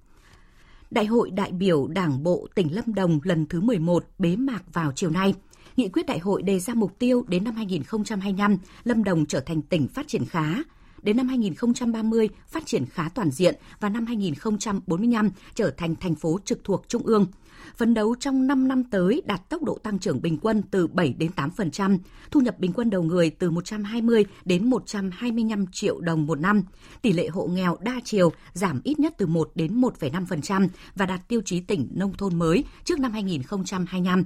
[0.90, 4.92] Đại hội đại biểu Đảng bộ tỉnh Lâm Đồng lần thứ 11 bế mạc vào
[4.94, 5.35] chiều nay.
[5.76, 9.62] Nghị quyết đại hội đề ra mục tiêu đến năm 2025, Lâm Đồng trở thành
[9.62, 10.54] tỉnh phát triển khá,
[11.02, 16.38] đến năm 2030 phát triển khá toàn diện và năm 2045 trở thành thành phố
[16.44, 17.26] trực thuộc trung ương–
[17.76, 21.14] phấn đấu trong 5 năm tới đạt tốc độ tăng trưởng bình quân từ 7
[21.18, 21.98] đến 8%,
[22.30, 26.62] thu nhập bình quân đầu người từ 120 đến 125 triệu đồng một năm,
[27.02, 31.28] tỷ lệ hộ nghèo đa chiều giảm ít nhất từ 1 đến 1,5% và đạt
[31.28, 34.24] tiêu chí tỉnh nông thôn mới trước năm 2025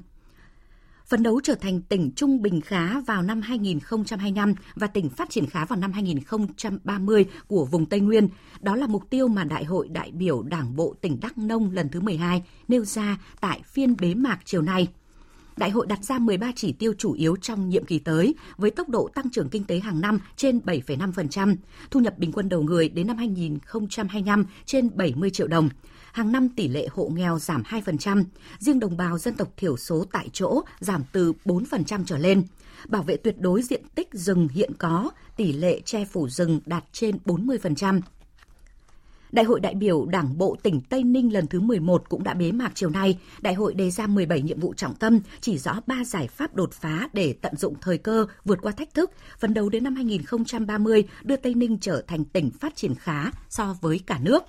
[1.11, 5.47] phấn đấu trở thành tỉnh trung bình khá vào năm 2025 và tỉnh phát triển
[5.47, 8.29] khá vào năm 2030 của vùng Tây Nguyên.
[8.61, 11.89] Đó là mục tiêu mà Đại hội đại biểu Đảng bộ tỉnh Đắk Nông lần
[11.89, 14.89] thứ 12 nêu ra tại phiên bế mạc chiều nay.
[15.61, 18.89] Đại hội đặt ra 13 chỉ tiêu chủ yếu trong nhiệm kỳ tới với tốc
[18.89, 21.57] độ tăng trưởng kinh tế hàng năm trên 7,5%,
[21.91, 25.69] thu nhập bình quân đầu người đến năm 2025 trên 70 triệu đồng.
[26.13, 28.25] Hàng năm tỷ lệ hộ nghèo giảm 2%,
[28.59, 32.43] riêng đồng bào dân tộc thiểu số tại chỗ giảm từ 4% trở lên.
[32.89, 36.85] Bảo vệ tuyệt đối diện tích rừng hiện có, tỷ lệ che phủ rừng đạt
[36.93, 38.01] trên 40%.
[39.33, 42.53] Đại hội đại biểu Đảng bộ tỉnh Tây Ninh lần thứ 11 cũng đã bế
[42.53, 43.19] mạc chiều nay.
[43.41, 46.73] Đại hội đề ra 17 nhiệm vụ trọng tâm, chỉ rõ 3 giải pháp đột
[46.73, 51.05] phá để tận dụng thời cơ, vượt qua thách thức, phấn đấu đến năm 2030
[51.23, 54.45] đưa Tây Ninh trở thành tỉnh phát triển khá so với cả nước.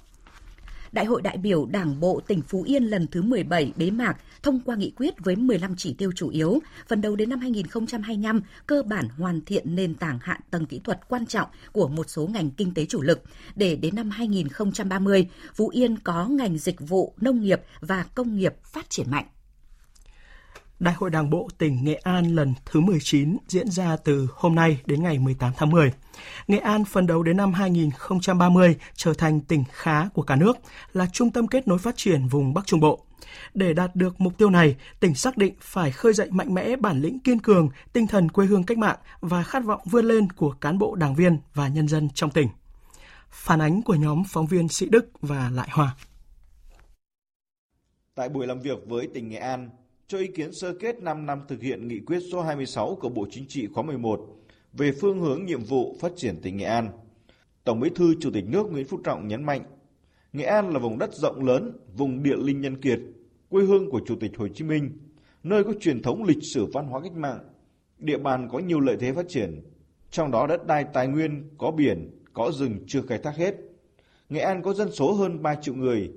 [0.91, 4.60] Đại hội đại biểu Đảng bộ tỉnh Phú Yên lần thứ 17 bế mạc thông
[4.60, 8.84] qua nghị quyết với 15 chỉ tiêu chủ yếu, phần đầu đến năm 2025 cơ
[8.84, 12.51] bản hoàn thiện nền tảng hạ tầng kỹ thuật quan trọng của một số ngành
[12.51, 13.23] kinh tế chủ lực
[13.56, 18.54] để đến năm 2030 Phú Yên có ngành dịch vụ, nông nghiệp và công nghiệp
[18.63, 19.25] phát triển mạnh.
[20.80, 24.82] Đại hội Đảng bộ tỉnh Nghệ An lần thứ 19 diễn ra từ hôm nay
[24.86, 25.91] đến ngày 18 tháng 10.
[26.47, 30.58] Nghệ An phần đầu đến năm 2030 trở thành tỉnh khá của cả nước,
[30.93, 33.06] là trung tâm kết nối phát triển vùng Bắc Trung Bộ.
[33.54, 37.02] Để đạt được mục tiêu này, tỉnh xác định phải khơi dậy mạnh mẽ bản
[37.02, 40.52] lĩnh kiên cường, tinh thần quê hương cách mạng và khát vọng vươn lên của
[40.52, 42.47] cán bộ đảng viên và nhân dân trong tỉnh.
[43.30, 45.95] Phản ánh của nhóm phóng viên Sĩ Đức và Lại Hoa.
[48.15, 49.69] Tại buổi làm việc với tỉnh Nghệ An,
[50.08, 53.28] cho ý kiến sơ kết 5 năm thực hiện nghị quyết số 26 của Bộ
[53.32, 54.40] Chính trị khóa 11
[54.73, 56.89] về phương hướng nhiệm vụ phát triển tỉnh Nghệ An.
[57.63, 59.62] Tổng Bí thư Chủ tịch nước Nguyễn Phú Trọng nhấn mạnh,
[60.34, 62.99] Nghệ An là vùng đất rộng lớn, vùng địa linh nhân kiệt,
[63.49, 64.91] quê hương của Chủ tịch Hồ Chí Minh,
[65.43, 67.39] nơi có truyền thống lịch sử văn hóa cách mạng,
[67.97, 69.62] địa bàn có nhiều lợi thế phát triển,
[70.12, 73.55] trong đó đất đai tài nguyên, có biển, có rừng chưa khai thác hết.
[74.29, 76.12] Nghệ An có dân số hơn 3 triệu người,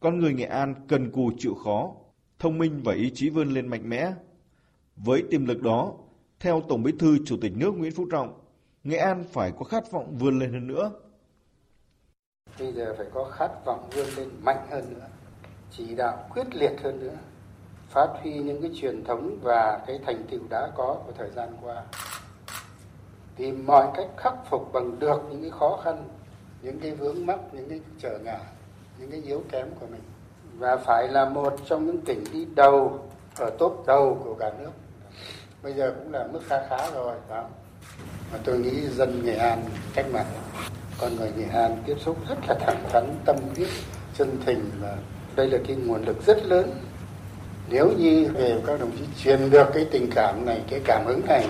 [0.00, 1.94] con người Nghệ An cần cù chịu khó,
[2.38, 4.12] thông minh và ý chí vươn lên mạnh mẽ.
[4.96, 5.94] Với tiềm lực đó,
[6.40, 8.40] theo Tổng Bí thư Chủ tịch nước Nguyễn Phú Trọng,
[8.84, 10.90] Nghệ An phải có khát vọng vươn lên hơn nữa.
[12.58, 15.06] Bây giờ phải có khát vọng vươn lên mạnh hơn nữa,
[15.70, 17.16] chỉ đạo quyết liệt hơn nữa,
[17.88, 21.48] phát huy những cái truyền thống và cái thành tựu đã có của thời gian
[21.62, 21.82] qua.
[23.36, 26.08] Tìm mọi cách khắc phục bằng được những cái khó khăn,
[26.62, 28.40] những cái vướng mắc, những cái trở ngại,
[28.98, 30.02] những cái yếu kém của mình
[30.58, 33.00] và phải là một trong những tỉnh đi đầu
[33.38, 34.70] ở top đầu của cả nước
[35.66, 37.48] bây giờ cũng là mức khá khá rồi đó.
[38.32, 40.26] Mà tôi nghĩ dân nghệ an cách mạng
[41.00, 43.68] con người nghệ an tiếp xúc rất là thẳng thắn tâm huyết
[44.18, 44.98] chân thành và
[45.36, 46.70] đây là cái nguồn lực rất lớn.
[47.70, 51.20] Nếu như về các đồng chí truyền được cái tình cảm này cái cảm hứng
[51.26, 51.48] này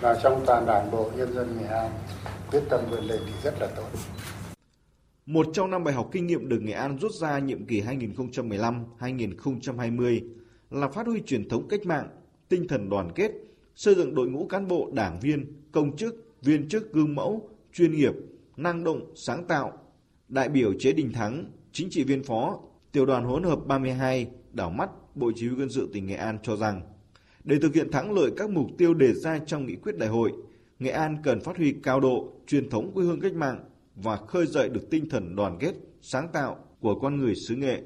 [0.00, 1.90] vào trong toàn đảng bộ nhân dân nghệ an
[2.50, 3.88] quyết tâm vươn lên thì rất là tốt.
[5.26, 10.20] Một trong năm bài học kinh nghiệm được Nghệ An rút ra nhiệm kỳ 2015-2020
[10.70, 12.08] là phát huy truyền thống cách mạng,
[12.48, 13.32] tinh thần đoàn kết,
[13.78, 17.92] xây dựng đội ngũ cán bộ, đảng viên, công chức, viên chức gương mẫu, chuyên
[17.92, 18.12] nghiệp,
[18.56, 19.72] năng động, sáng tạo.
[20.28, 22.60] Đại biểu Chế Đình Thắng, chính trị viên phó,
[22.92, 26.38] tiểu đoàn hỗn hợp 32, đảo mắt, Bộ Chỉ huy quân sự tỉnh Nghệ An
[26.42, 26.82] cho rằng,
[27.44, 30.32] để thực hiện thắng lợi các mục tiêu đề ra trong nghị quyết đại hội,
[30.78, 33.64] Nghệ An cần phát huy cao độ truyền thống quê hương cách mạng,
[33.96, 37.82] và khơi dậy được tinh thần đoàn kết, sáng tạo của con người xứ Nghệ.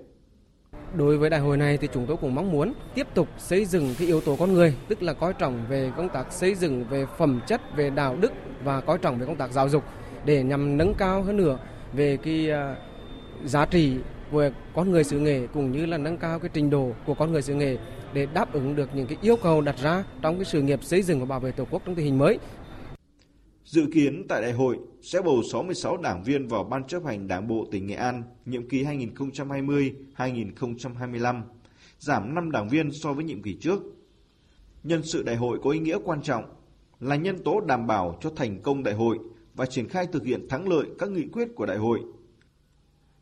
[0.95, 3.95] Đối với đại hội này thì chúng tôi cũng mong muốn tiếp tục xây dựng
[3.99, 7.07] cái yếu tố con người, tức là coi trọng về công tác xây dựng về
[7.19, 8.33] phẩm chất, về đạo đức
[8.65, 9.85] và coi trọng về công tác giáo dục
[10.25, 11.59] để nhằm nâng cao hơn nữa
[11.93, 12.77] về cái à,
[13.45, 13.97] giá trị
[14.33, 17.33] của con người xứ nghệ cũng như là nâng cao cái trình độ của con
[17.33, 17.77] người xứ nghệ
[18.13, 21.03] để đáp ứng được những cái yêu cầu đặt ra trong cái sự nghiệp xây
[21.03, 22.39] dựng và bảo vệ tổ quốc trong tình hình mới.
[23.65, 27.49] Dự kiến tại đại hội sẽ bầu 66 đảng viên vào Ban chấp hành Đảng
[27.49, 31.43] bộ tỉnh Nghệ An nhiệm kỳ 2020-2025,
[31.99, 33.83] giảm 5 đảng viên so với nhiệm kỳ trước.
[34.83, 36.45] Nhân sự đại hội có ý nghĩa quan trọng
[37.01, 39.19] là nhân tố đảm bảo cho thành công đại hội
[39.55, 42.01] và triển khai thực hiện thắng lợi các nghị quyết của đại hội.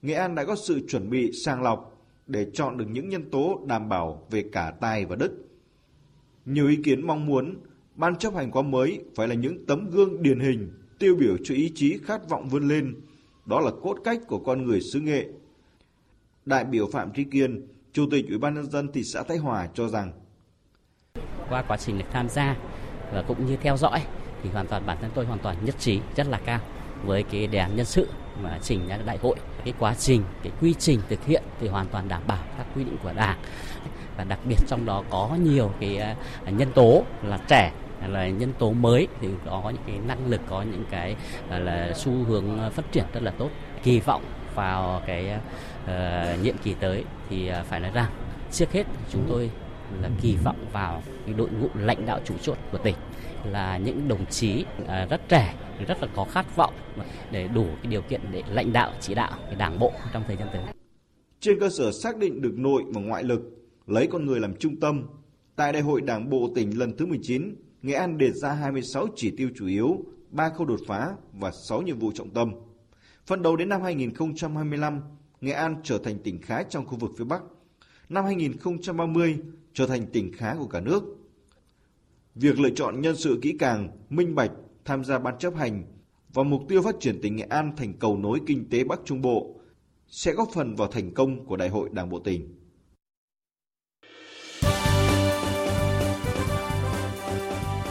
[0.03, 3.61] Nghệ An đã có sự chuẩn bị sàng lọc để chọn được những nhân tố
[3.67, 5.45] đảm bảo về cả tài và đức.
[6.45, 7.57] Nhiều ý kiến mong muốn
[8.01, 11.55] ban chấp hành khóa mới phải là những tấm gương điển hình, tiêu biểu cho
[11.55, 12.95] ý chí khát vọng vươn lên.
[13.47, 15.29] Đó là cốt cách của con người xứ nghệ.
[16.47, 19.69] Đại biểu Phạm Trí Kiên, Chủ tịch Ủy ban nhân dân thị xã Thái Hòa
[19.75, 20.13] cho rằng
[21.49, 22.57] qua quá trình được tham gia
[23.13, 24.03] và cũng như theo dõi
[24.43, 26.61] thì hoàn toàn bản thân tôi hoàn toàn nhất trí rất là cao
[27.05, 28.09] với cái đề án nhân sự
[28.43, 31.87] mà trình ra đại hội cái quá trình cái quy trình thực hiện thì hoàn
[31.87, 33.39] toàn đảm bảo các quy định của đảng
[34.17, 36.17] và đặc biệt trong đó có nhiều cái à,
[36.51, 37.73] nhân tố là trẻ
[38.09, 41.17] là nhân tố mới thì có những cái năng lực có những cái
[41.49, 43.51] là xu hướng ờ, phát triển rất là tốt
[43.83, 44.23] kỳ vọng
[44.55, 45.37] vào cái
[45.85, 48.11] uh, nhiệm kỳ tới thì ờ, phải nói rằng
[48.53, 49.51] trước hết chúng tôi
[50.03, 52.97] là kỳ vọng vào cái đội ngũ lãnh đạo chủ chốt của tỉnh
[53.45, 54.65] là những đồng chí
[55.11, 55.55] rất trẻ
[55.87, 56.75] rất là có khát vọng
[57.31, 60.37] để đủ cái điều kiện để lãnh đạo chỉ đạo cái đảng bộ trong thời
[60.37, 60.63] gian tới.
[61.41, 63.41] Trên cơ sở xác định được nội và ngoại lực,
[63.87, 65.07] lấy con người làm trung tâm,
[65.57, 69.31] tại Đại hội Đảng bộ tỉnh lần thứ 19, Nghệ An đề ra 26 chỉ
[69.37, 72.53] tiêu chủ yếu, 3 khâu đột phá và 6 nhiệm vụ trọng tâm.
[73.27, 75.01] Phần đầu đến năm 2025,
[75.41, 77.43] Nghệ An trở thành tỉnh khá trong khu vực phía Bắc.
[78.09, 79.39] Năm 2030
[79.73, 81.03] trở thành tỉnh khá của cả nước.
[82.35, 84.51] Việc lựa chọn nhân sự kỹ càng, minh bạch,
[84.85, 85.85] tham gia ban chấp hành
[86.33, 89.23] và mục tiêu phát triển tỉnh Nghệ An thành cầu nối kinh tế Bắc Trung
[89.23, 89.55] Bộ
[90.09, 92.60] sẽ góp phần vào thành công của Đại hội Đảng bộ tỉnh.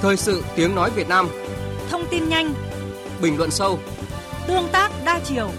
[0.02, 1.28] Thời sự tiếng nói Việt Nam
[1.90, 2.54] Thông tin nhanh
[3.22, 3.80] Bình luận sâu
[4.48, 5.50] Tương tác đa chiều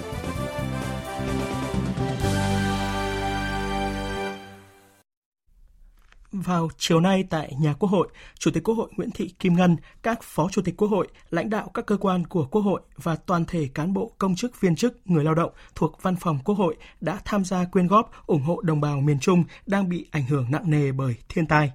[6.33, 9.77] Vào chiều nay tại nhà Quốc hội, Chủ tịch Quốc hội Nguyễn Thị Kim Ngân,
[10.03, 13.17] các Phó Chủ tịch Quốc hội, lãnh đạo các cơ quan của Quốc hội và
[13.17, 16.55] toàn thể cán bộ công chức viên chức, người lao động thuộc Văn phòng Quốc
[16.55, 20.25] hội đã tham gia quyên góp ủng hộ đồng bào miền Trung đang bị ảnh
[20.27, 21.73] hưởng nặng nề bởi thiên tai.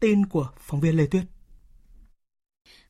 [0.00, 1.24] Tin của phóng viên Lê Tuyết.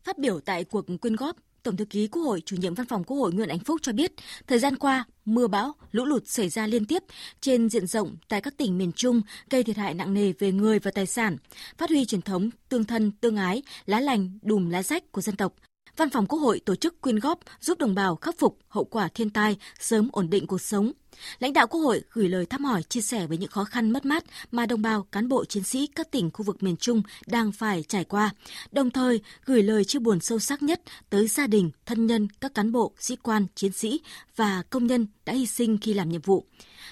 [0.04, 3.04] Phát biểu tại cuộc quyên góp, Tổng thư ký Quốc hội, chủ nhiệm văn phòng
[3.04, 4.12] Quốc hội Nguyễn Ánh Phúc cho biết,
[4.46, 7.02] thời gian qua, mưa bão, lũ lụt xảy ra liên tiếp
[7.40, 10.78] trên diện rộng tại các tỉnh miền Trung gây thiệt hại nặng nề về người
[10.78, 11.36] và tài sản,
[11.78, 15.36] phát huy truyền thống tương thân, tương ái, lá lành, đùm lá rách của dân
[15.36, 15.54] tộc,
[15.96, 19.08] Văn phòng Quốc hội tổ chức quyên góp giúp đồng bào khắc phục hậu quả
[19.14, 20.92] thiên tai, sớm ổn định cuộc sống.
[21.38, 24.04] Lãnh đạo Quốc hội gửi lời thăm hỏi chia sẻ với những khó khăn mất
[24.04, 27.52] mát mà đồng bào, cán bộ chiến sĩ các tỉnh khu vực miền Trung đang
[27.52, 28.30] phải trải qua,
[28.70, 32.54] đồng thời gửi lời chia buồn sâu sắc nhất tới gia đình, thân nhân các
[32.54, 34.00] cán bộ, sĩ quan, chiến sĩ
[34.36, 36.46] và công nhân đã hy sinh khi làm nhiệm vụ.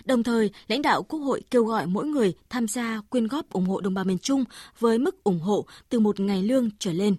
[0.04, 3.66] Đồng thời, lãnh đạo Quốc hội kêu gọi mỗi người tham gia quyên góp ủng
[3.66, 4.44] hộ đồng bào miền Trung
[4.78, 7.16] với mức ủng hộ từ một ngày lương trở lên.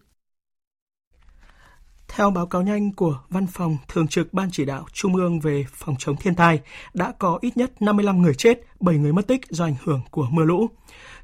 [2.15, 5.65] Theo báo cáo nhanh của Văn phòng Thường trực Ban Chỉ đạo Trung ương về
[5.73, 6.59] phòng chống thiên tai,
[6.93, 10.27] đã có ít nhất 55 người chết, 7 người mất tích do ảnh hưởng của
[10.31, 10.69] mưa lũ.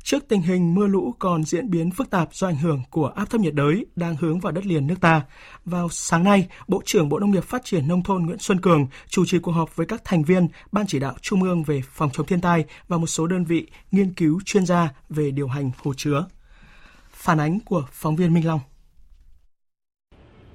[0.04, 3.30] Trước tình hình mưa lũ còn diễn biến phức tạp do ảnh hưởng của áp
[3.30, 5.22] thấp nhiệt đới đang hướng vào đất liền nước ta,
[5.66, 8.88] vào sáng nay, Bộ trưởng Bộ Nông nghiệp Phát triển Nông thôn Nguyễn Xuân Cường
[9.08, 12.10] chủ trì cuộc họp với các thành viên Ban Chỉ đạo Trung ương về phòng
[12.14, 15.72] chống thiên tai và một số đơn vị nghiên cứu chuyên gia về điều hành
[15.84, 16.26] hồ chứa.
[17.12, 18.60] Phản ánh của phóng viên Minh Long.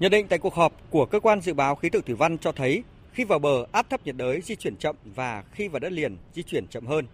[0.02, 2.52] Nhận định tại cuộc họp của cơ quan dự báo khí tượng thủy văn cho
[2.52, 5.92] thấy khi vào bờ áp thấp nhiệt đới di chuyển chậm và khi vào đất
[5.92, 7.06] liền di chuyển chậm hơn.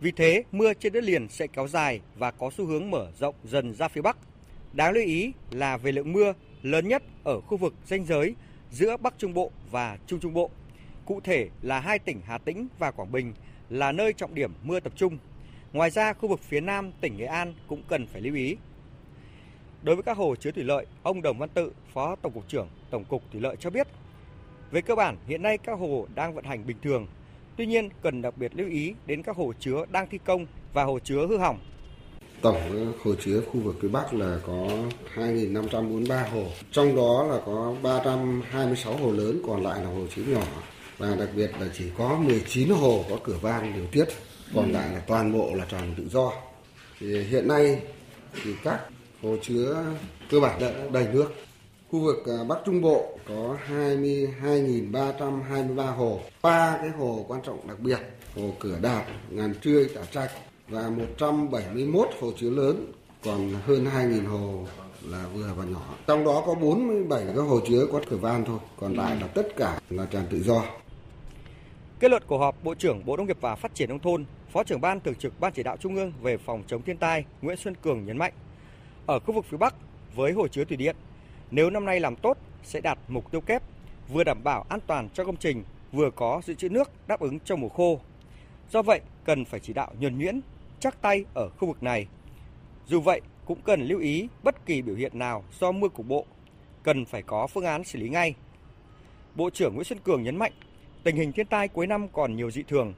[0.00, 3.34] Vì thế, mưa trên đất liền sẽ kéo dài và có xu hướng mở rộng
[3.44, 4.16] dần ra phía Bắc.
[4.72, 8.34] Đáng lưu ý là về lượng mưa lớn nhất ở khu vực ranh giới
[8.70, 10.50] giữa Bắc Trung Bộ và Trung Trung Bộ.
[11.04, 13.32] Cụ thể là hai tỉnh Hà Tĩnh và Quảng Bình
[13.70, 15.18] là nơi trọng điểm mưa tập trung.
[15.72, 18.56] Ngoài ra, khu vực phía Nam tỉnh Nghệ An cũng cần phải lưu ý
[19.82, 22.68] Đối với các hồ chứa thủy lợi, ông Đồng Văn Tự, Phó Tổng cục trưởng
[22.90, 23.86] Tổng cục Thủy lợi cho biết,
[24.70, 27.06] về cơ bản hiện nay các hồ đang vận hành bình thường.
[27.56, 30.84] Tuy nhiên, cần đặc biệt lưu ý đến các hồ chứa đang thi công và
[30.84, 31.58] hồ chứa hư hỏng.
[32.42, 34.68] Tổng hồ chứa khu vực phía Bắc là có
[35.14, 40.42] 2.543 hồ, trong đó là có 326 hồ lớn, còn lại là hồ chứa nhỏ.
[40.98, 44.04] Và đặc biệt là chỉ có 19 hồ có cửa van điều tiết,
[44.54, 46.32] còn lại là toàn bộ là tròn tự do.
[47.00, 47.82] Thì hiện nay
[48.42, 48.80] thì các
[49.22, 49.84] hồ chứa
[50.30, 51.26] cơ bản đã đầy nước.
[51.90, 57.80] Khu vực à, Bắc Trung Bộ có 22.323 hồ, ba cái hồ quan trọng đặc
[57.80, 57.98] biệt,
[58.36, 60.30] hồ Cửa Đạt, Ngàn Trươi, Tả Trạch
[60.68, 62.92] và 171 hồ chứa lớn,
[63.24, 64.66] còn hơn 2.000 hồ
[65.02, 65.94] là vừa và nhỏ.
[66.06, 69.56] Trong đó có 47 cái hồ chứa có cửa van thôi, còn lại là tất
[69.56, 70.64] cả là tràn tự do.
[72.00, 74.64] Kết luận của họp, Bộ trưởng Bộ Nông nghiệp và Phát triển nông thôn, Phó
[74.64, 77.56] trưởng ban thường trực Ban chỉ đạo Trung ương về phòng chống thiên tai Nguyễn
[77.56, 78.32] Xuân Cường nhấn mạnh
[79.10, 79.74] ở khu vực phía Bắc
[80.14, 80.96] với hồ chứa thủy điện.
[81.50, 83.62] Nếu năm nay làm tốt sẽ đạt mục tiêu kép,
[84.08, 87.40] vừa đảm bảo an toàn cho công trình, vừa có dự trữ nước đáp ứng
[87.40, 88.00] trong mùa khô.
[88.70, 90.40] Do vậy, cần phải chỉ đạo nhuần nhuyễn,
[90.80, 92.06] chắc tay ở khu vực này.
[92.86, 96.26] Dù vậy, cũng cần lưu ý bất kỳ biểu hiện nào do mưa cục bộ,
[96.82, 98.34] cần phải có phương án xử lý ngay.
[99.34, 100.52] Bộ trưởng Nguyễn Xuân Cường nhấn mạnh,
[101.04, 102.94] tình hình thiên tai cuối năm còn nhiều dị thường,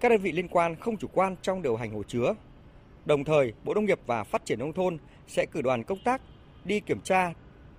[0.00, 2.34] các đơn vị liên quan không chủ quan trong điều hành hồ chứa.
[3.04, 6.20] Đồng thời, Bộ Nông nghiệp và Phát triển nông thôn sẽ cử đoàn công tác
[6.64, 7.32] đi kiểm tra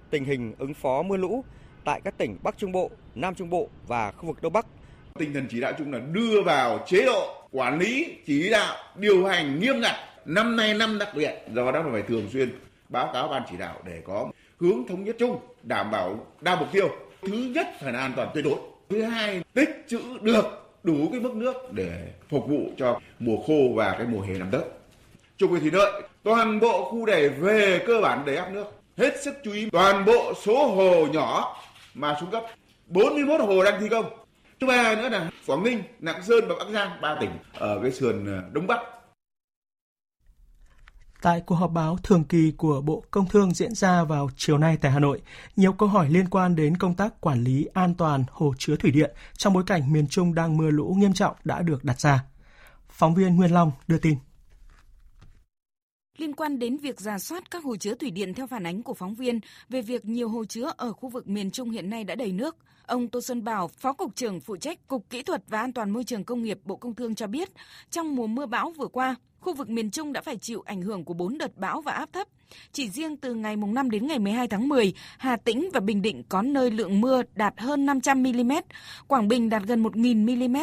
[0.09, 1.43] tình hình ứng phó mưa lũ
[1.85, 4.65] tại các tỉnh Bắc Trung Bộ Nam Trung Bộ và khu vực Đông Bắc.
[5.19, 9.25] Tinh thần chỉ đạo chung là đưa vào chế độ quản lý, chỉ đạo, điều
[9.25, 9.95] hành nghiêm ngặt.
[10.25, 12.49] Năm nay năm đặc biệt, do đó phải thường xuyên
[12.89, 16.67] báo cáo ban chỉ đạo để có hướng thống nhất chung, đảm bảo đa mục
[16.71, 16.89] tiêu.
[17.21, 18.57] Thứ nhất phải là an toàn tuyệt đối.
[18.89, 20.45] Thứ hai, tích trữ được
[20.83, 24.51] đủ cái mức nước để phục vụ cho mùa khô và cái mùa hè làm
[25.47, 25.51] đất.
[25.51, 28.65] người thủy lợi, toàn bộ khu để về cơ bản đầy áp nước.
[28.97, 31.57] Hết sức chú ý toàn bộ số hồ nhỏ
[31.93, 32.43] mà xuống cấp.
[32.87, 34.05] 41 hồ đang thi công.
[34.61, 37.91] Thứ ba nữa là Quảng Ninh, Lạng Sơn và Bắc Giang, ba tỉnh ở cái
[37.91, 38.79] sườn ờ, Đông Bắc
[41.23, 44.77] Tại cuộc họp báo thường kỳ của Bộ Công Thương diễn ra vào chiều nay
[44.81, 45.21] tại Hà Nội,
[45.55, 48.91] nhiều câu hỏi liên quan đến công tác quản lý an toàn hồ chứa thủy
[48.91, 52.23] điện trong bối cảnh miền Trung đang mưa lũ nghiêm trọng đã được đặt ra.
[52.89, 54.17] Phóng viên Nguyên Long đưa tin.
[56.17, 58.93] Liên quan đến việc giả soát các hồ chứa thủy điện theo phản ánh của
[58.93, 59.39] phóng viên
[59.69, 62.55] về việc nhiều hồ chứa ở khu vực miền Trung hiện nay đã đầy nước,
[62.85, 65.89] ông Tô Xuân Bảo, Phó Cục trưởng phụ trách Cục Kỹ thuật và An toàn
[65.89, 67.49] Môi trường Công nghiệp Bộ Công Thương cho biết,
[67.89, 71.05] trong mùa mưa bão vừa qua, khu vực miền Trung đã phải chịu ảnh hưởng
[71.05, 72.27] của 4 đợt bão và áp thấp.
[72.71, 76.01] Chỉ riêng từ ngày mùng 5 đến ngày 12 tháng 10, Hà Tĩnh và Bình
[76.01, 78.51] Định có nơi lượng mưa đạt hơn 500 mm,
[79.07, 80.57] Quảng Bình đạt gần 1.000 mm,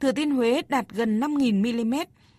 [0.00, 1.94] Thừa Thiên Huế đạt gần 5.000 mm,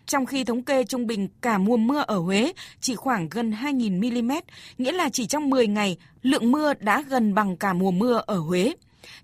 [0.07, 4.23] trong khi thống kê trung bình cả mùa mưa ở Huế chỉ khoảng gần 2.000
[4.23, 4.31] mm,
[4.77, 8.37] nghĩa là chỉ trong 10 ngày, lượng mưa đã gần bằng cả mùa mưa ở
[8.37, 8.73] Huế.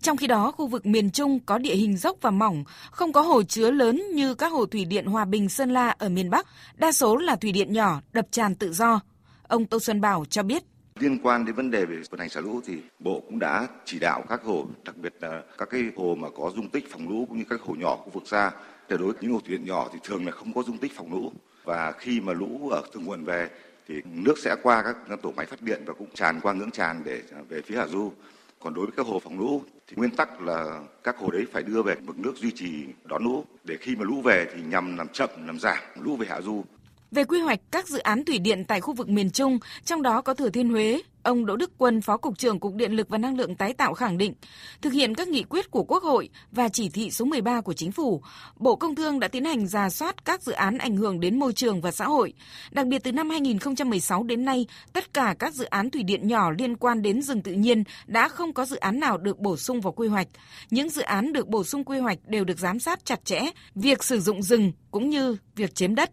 [0.01, 3.21] Trong khi đó, khu vực miền Trung có địa hình dốc và mỏng, không có
[3.21, 6.47] hồ chứa lớn như các hồ thủy điện Hòa Bình, Sơn La ở miền Bắc,
[6.75, 8.99] đa số là thủy điện nhỏ, đập tràn tự do.
[9.47, 10.63] Ông Tô Xuân Bảo cho biết.
[10.99, 13.99] Liên quan đến vấn đề về vận hành xả lũ thì Bộ cũng đã chỉ
[13.99, 17.25] đạo các hồ, đặc biệt là các cái hồ mà có dung tích phòng lũ
[17.29, 18.51] cũng như các hồ nhỏ khu vực xa.
[18.89, 20.91] Để đối với những hồ thủy điện nhỏ thì thường là không có dung tích
[20.95, 21.31] phòng lũ.
[21.63, 23.49] Và khi mà lũ ở thượng nguồn về
[23.87, 27.01] thì nước sẽ qua các tổ máy phát điện và cũng tràn qua ngưỡng tràn
[27.05, 28.11] để về phía hạ du.
[28.59, 31.63] Còn đối với các hồ phòng lũ thì nguyên tắc là các hồ đấy phải
[31.63, 33.45] đưa về mực nước duy trì đón lũ.
[33.63, 36.63] Để khi mà lũ về thì nhằm làm chậm làm giảm lũ về hạ du.
[37.11, 40.21] Về quy hoạch các dự án thủy điện tại khu vực miền Trung, trong đó
[40.21, 43.17] có Thừa Thiên Huế, ông Đỗ Đức Quân, Phó Cục trưởng Cục Điện lực và
[43.17, 44.33] Năng lượng tái tạo khẳng định,
[44.81, 47.91] thực hiện các nghị quyết của Quốc hội và chỉ thị số 13 của Chính
[47.91, 48.21] phủ,
[48.55, 51.53] Bộ Công Thương đã tiến hành ra soát các dự án ảnh hưởng đến môi
[51.53, 52.33] trường và xã hội.
[52.71, 56.51] Đặc biệt từ năm 2016 đến nay, tất cả các dự án thủy điện nhỏ
[56.51, 59.81] liên quan đến rừng tự nhiên đã không có dự án nào được bổ sung
[59.81, 60.27] vào quy hoạch.
[60.69, 63.41] Những dự án được bổ sung quy hoạch đều được giám sát chặt chẽ,
[63.75, 66.11] việc sử dụng rừng cũng như việc chiếm đất.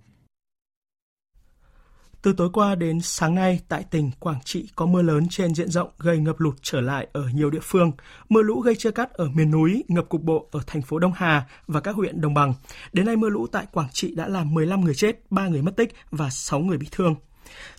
[2.23, 5.71] Từ tối qua đến sáng nay, tại tỉnh Quảng Trị có mưa lớn trên diện
[5.71, 7.93] rộng gây ngập lụt trở lại ở nhiều địa phương.
[8.29, 11.12] Mưa lũ gây chia cắt ở miền núi, ngập cục bộ ở thành phố Đông
[11.16, 12.55] Hà và các huyện đồng bằng.
[12.93, 15.77] Đến nay mưa lũ tại Quảng Trị đã làm 15 người chết, 3 người mất
[15.77, 17.14] tích và 6 người bị thương.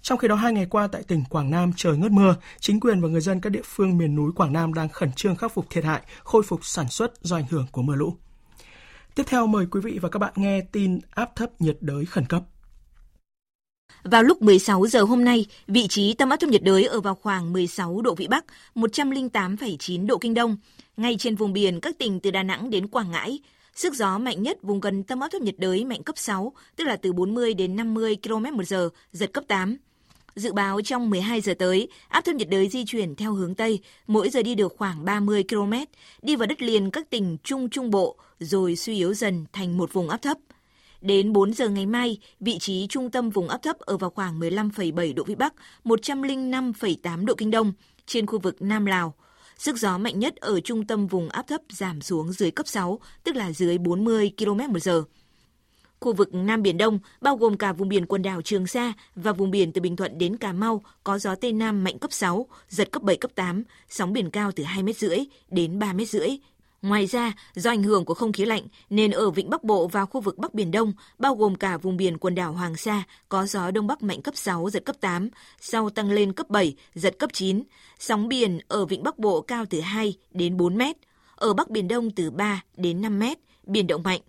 [0.02, 3.02] Trong khi đó, hai ngày qua tại tỉnh Quảng Nam trời ngớt mưa, chính quyền
[3.02, 5.66] và người dân các địa phương miền núi Quảng Nam đang khẩn trương khắc phục
[5.70, 8.16] thiệt hại, khôi phục sản xuất do ảnh hưởng của mưa lũ.
[9.16, 12.26] Tiếp theo mời quý vị và các bạn nghe tin áp thấp nhiệt đới khẩn
[12.26, 12.44] cấp.
[14.04, 17.16] Vào lúc 16 giờ hôm nay, vị trí tâm áp thấp nhiệt đới ở vào
[17.16, 20.58] khoảng 16 độ Vĩ Bắc, 108,9 độ Kinh Đông,
[20.98, 23.39] ngay trên vùng biển các tỉnh từ Đà Nẵng đến Quảng Ngãi.
[23.76, 26.84] Sức gió mạnh nhất vùng gần tâm áp thấp nhiệt đới mạnh cấp 6, tức
[26.84, 29.78] là từ 40 đến 50 km một giờ, giật cấp 8.
[30.36, 33.80] Dự báo trong 12 giờ tới, áp thấp nhiệt đới di chuyển theo hướng Tây,
[34.08, 35.74] mỗi giờ đi được khoảng 30 km,
[36.22, 39.94] đi vào đất liền các tỉnh Trung Trung Bộ, rồi suy yếu dần thành một
[39.94, 40.38] vùng áp thấp.
[41.02, 44.39] Đến 4 giờ ngày mai, vị trí trung tâm vùng áp thấp ở vào khoảng
[44.39, 47.74] 15,7 độ Vĩ Bắc, 105,8 độ Kinh Đông,
[48.06, 49.14] trên khu vực Nam Lào.
[49.58, 52.99] Sức gió mạnh nhất ở trung tâm vùng áp thấp giảm xuống dưới cấp 6,
[53.24, 55.04] tức là dưới 40 km một giờ.
[55.99, 59.32] Khu vực Nam Biển Đông, bao gồm cả vùng biển quần đảo Trường Sa và
[59.32, 62.47] vùng biển từ Bình Thuận đến Cà Mau, có gió Tây Nam mạnh cấp 6,
[62.70, 65.18] giật cấp 7, cấp 8, sóng biển cao từ 2 rưỡi
[65.49, 66.30] đến 3 rưỡi,
[66.82, 70.06] Ngoài ra, do ảnh hưởng của không khí lạnh nên ở vịnh Bắc Bộ và
[70.06, 73.46] khu vực Bắc Biển Đông, bao gồm cả vùng biển quần đảo Hoàng Sa, có
[73.46, 75.30] gió Đông Bắc mạnh cấp 6, giật cấp 8,
[75.60, 77.64] sau tăng lên cấp 7, giật cấp 9.
[78.00, 80.96] Sóng biển ở vịnh Bắc Bộ cao từ 2 đến 4 mét,
[81.36, 84.22] ở Bắc Biển Đông từ 3 đến 5 mét, biển động mạnh.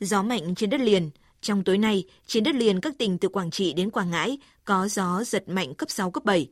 [0.00, 1.10] Gió mạnh trên đất liền,
[1.40, 4.88] trong tối nay, trên đất liền các tỉnh từ Quảng Trị đến Quảng Ngãi có
[4.88, 6.48] gió giật mạnh cấp 6, cấp 7.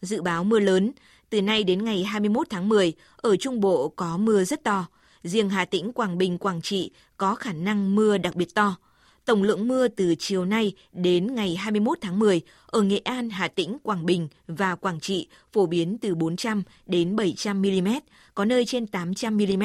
[0.00, 0.92] Dự báo mưa lớn,
[1.30, 4.86] từ nay đến ngày 21 tháng 10, ở Trung Bộ có mưa rất to.
[5.22, 8.76] Riêng Hà Tĩnh, Quảng Bình, Quảng Trị có khả năng mưa đặc biệt to.
[9.24, 13.48] Tổng lượng mưa từ chiều nay đến ngày 21 tháng 10 ở Nghệ An, Hà
[13.48, 17.88] Tĩnh, Quảng Bình và Quảng Trị phổ biến từ 400 đến 700 mm,
[18.34, 19.62] có nơi trên 800 mm.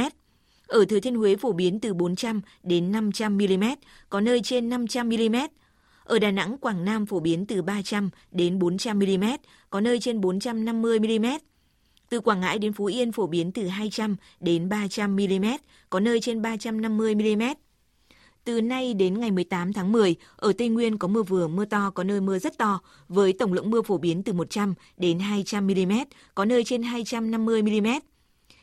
[0.68, 3.64] Ở Thừa Thiên Huế phổ biến từ 400 đến 500 mm,
[4.10, 5.36] có nơi trên 500 mm.
[6.04, 9.26] Ở Đà Nẵng, Quảng Nam phổ biến từ 300 đến 400 mm,
[9.70, 11.26] có nơi trên 450 mm.
[12.10, 15.46] Từ Quảng Ngãi đến Phú Yên phổ biến từ 200 đến 300 mm,
[15.90, 17.44] có nơi trên 350 mm.
[18.44, 21.90] Từ nay đến ngày 18 tháng 10, ở Tây Nguyên có mưa vừa, mưa to,
[21.90, 25.68] có nơi mưa rất to, với tổng lượng mưa phổ biến từ 100 đến 200
[25.68, 25.94] mm,
[26.36, 27.88] có nơi trên 250 mm.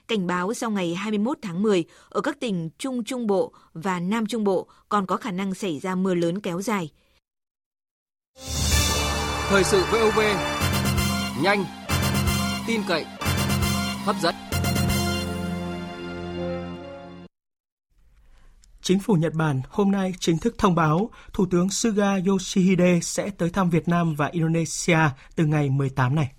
[0.08, 4.26] Cảnh báo sau ngày 21 tháng 10, ở các tỉnh Trung Trung Bộ và Nam
[4.26, 6.90] Trung Bộ còn có khả năng xảy ra mưa lớn kéo dài.
[9.48, 10.20] Thời sự VOV,
[11.42, 11.64] nhanh,
[12.66, 13.04] tin cậy,
[14.04, 14.34] hấp dẫn.
[18.82, 23.30] Chính phủ Nhật Bản hôm nay chính thức thông báo Thủ tướng Suga Yoshihide sẽ
[23.38, 24.98] tới thăm Việt Nam và Indonesia
[25.36, 26.32] từ ngày 18 này.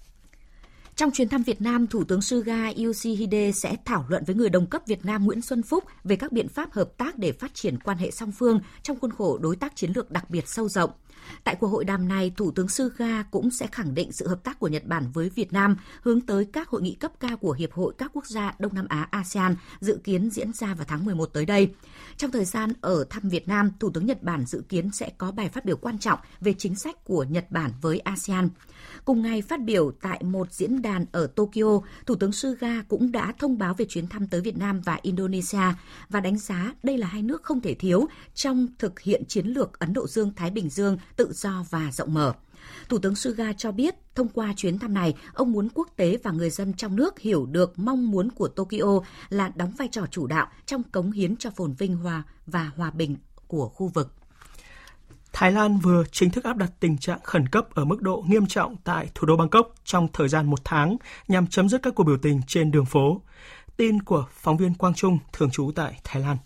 [0.95, 4.67] Trong chuyến thăm Việt Nam, Thủ tướng Suga Yoshihide sẽ thảo luận với người đồng
[4.67, 7.79] cấp Việt Nam Nguyễn Xuân Phúc về các biện pháp hợp tác để phát triển
[7.79, 10.91] quan hệ song phương trong khuôn khổ đối tác chiến lược đặc biệt sâu rộng.
[11.43, 14.59] Tại cuộc hội đàm này, Thủ tướng Suga cũng sẽ khẳng định sự hợp tác
[14.59, 17.73] của Nhật Bản với Việt Nam hướng tới các hội nghị cấp cao của Hiệp
[17.73, 21.25] hội các quốc gia Đông Nam Á ASEAN dự kiến diễn ra vào tháng 11
[21.25, 21.73] tới đây.
[22.17, 25.31] Trong thời gian ở thăm Việt Nam, Thủ tướng Nhật Bản dự kiến sẽ có
[25.31, 28.49] bài phát biểu quan trọng về chính sách của Nhật Bản với ASEAN.
[29.05, 33.33] Cùng ngày phát biểu tại một diễn đàn ở Tokyo, Thủ tướng Suga cũng đã
[33.39, 35.73] thông báo về chuyến thăm tới Việt Nam và Indonesia
[36.09, 39.79] và đánh giá đây là hai nước không thể thiếu trong thực hiện chiến lược
[39.79, 42.33] Ấn Độ Dương-Thái Bình Dương tự do và rộng mở.
[42.89, 46.31] Thủ tướng Suga cho biết, thông qua chuyến thăm này, ông muốn quốc tế và
[46.31, 48.99] người dân trong nước hiểu được mong muốn của Tokyo
[49.29, 52.91] là đóng vai trò chủ đạo trong cống hiến cho phồn vinh hòa và hòa
[52.91, 53.15] bình
[53.47, 54.13] của khu vực.
[55.33, 58.47] Thái Lan vừa chính thức áp đặt tình trạng khẩn cấp ở mức độ nghiêm
[58.47, 60.97] trọng tại thủ đô Bangkok trong thời gian một tháng
[61.27, 63.21] nhằm chấm dứt các cuộc biểu tình trên đường phố.
[63.77, 66.37] Tin của phóng viên Quang Trung, thường trú tại Thái Lan.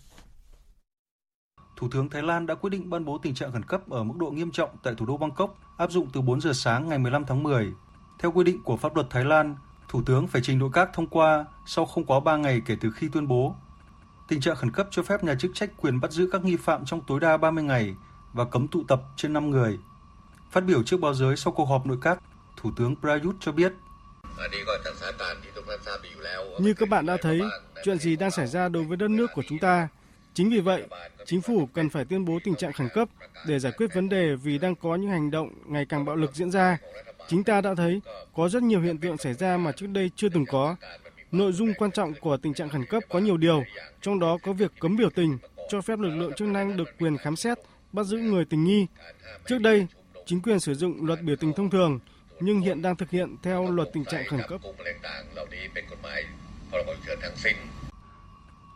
[1.78, 4.14] Thủ tướng Thái Lan đã quyết định ban bố tình trạng khẩn cấp ở mức
[4.18, 7.24] độ nghiêm trọng tại thủ đô Bangkok, áp dụng từ 4 giờ sáng ngày 15
[7.26, 7.72] tháng 10.
[8.18, 9.56] Theo quy định của pháp luật Thái Lan,
[9.88, 12.90] Thủ tướng phải trình nội các thông qua sau không quá 3 ngày kể từ
[12.90, 13.54] khi tuyên bố.
[14.28, 16.84] Tình trạng khẩn cấp cho phép nhà chức trách quyền bắt giữ các nghi phạm
[16.84, 17.94] trong tối đa 30 ngày
[18.32, 19.78] và cấm tụ tập trên 5 người.
[20.50, 22.18] Phát biểu trước báo giới sau cuộc họp nội các,
[22.56, 23.72] Thủ tướng Prayut cho biết
[26.60, 27.40] như các bạn đã thấy,
[27.84, 29.88] chuyện gì đang xảy ra đối với đất nước của chúng ta.
[30.38, 30.82] Chính vì vậy,
[31.26, 33.08] chính phủ cần phải tuyên bố tình trạng khẩn cấp
[33.46, 36.34] để giải quyết vấn đề vì đang có những hành động ngày càng bạo lực
[36.34, 36.78] diễn ra.
[37.28, 38.00] Chúng ta đã thấy
[38.34, 40.76] có rất nhiều hiện tượng xảy ra mà trước đây chưa từng có.
[41.32, 43.64] Nội dung quan trọng của tình trạng khẩn cấp có nhiều điều,
[44.00, 47.16] trong đó có việc cấm biểu tình, cho phép lực lượng chức năng được quyền
[47.16, 47.58] khám xét,
[47.92, 48.86] bắt giữ người tình nghi.
[49.46, 49.86] Trước đây,
[50.26, 51.98] chính quyền sử dụng luật biểu tình thông thường,
[52.40, 54.60] nhưng hiện đang thực hiện theo luật tình trạng khẩn cấp.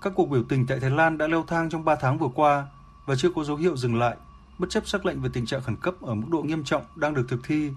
[0.03, 2.67] Các cuộc biểu tình tại Thái Lan đã leo thang trong 3 tháng vừa qua
[3.07, 4.17] và chưa có dấu hiệu dừng lại,
[4.59, 7.15] bất chấp sắc lệnh về tình trạng khẩn cấp ở mức độ nghiêm trọng đang
[7.15, 7.71] được thực thi.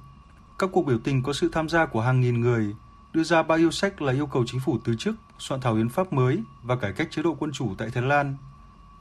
[0.59, 2.75] Các cuộc biểu tình có sự tham gia của hàng nghìn người,
[3.13, 5.89] đưa ra ba yêu sách là yêu cầu chính phủ từ chức, soạn thảo hiến
[5.89, 8.37] pháp mới và cải cách chế độ quân chủ tại Thái Lan.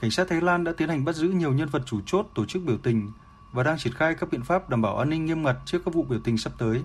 [0.00, 2.46] Cảnh sát Thái Lan đã tiến hành bắt giữ nhiều nhân vật chủ chốt tổ
[2.46, 3.12] chức biểu tình
[3.52, 5.94] và đang triển khai các biện pháp đảm bảo an ninh nghiêm ngặt trước các
[5.94, 6.82] vụ biểu tình sắp tới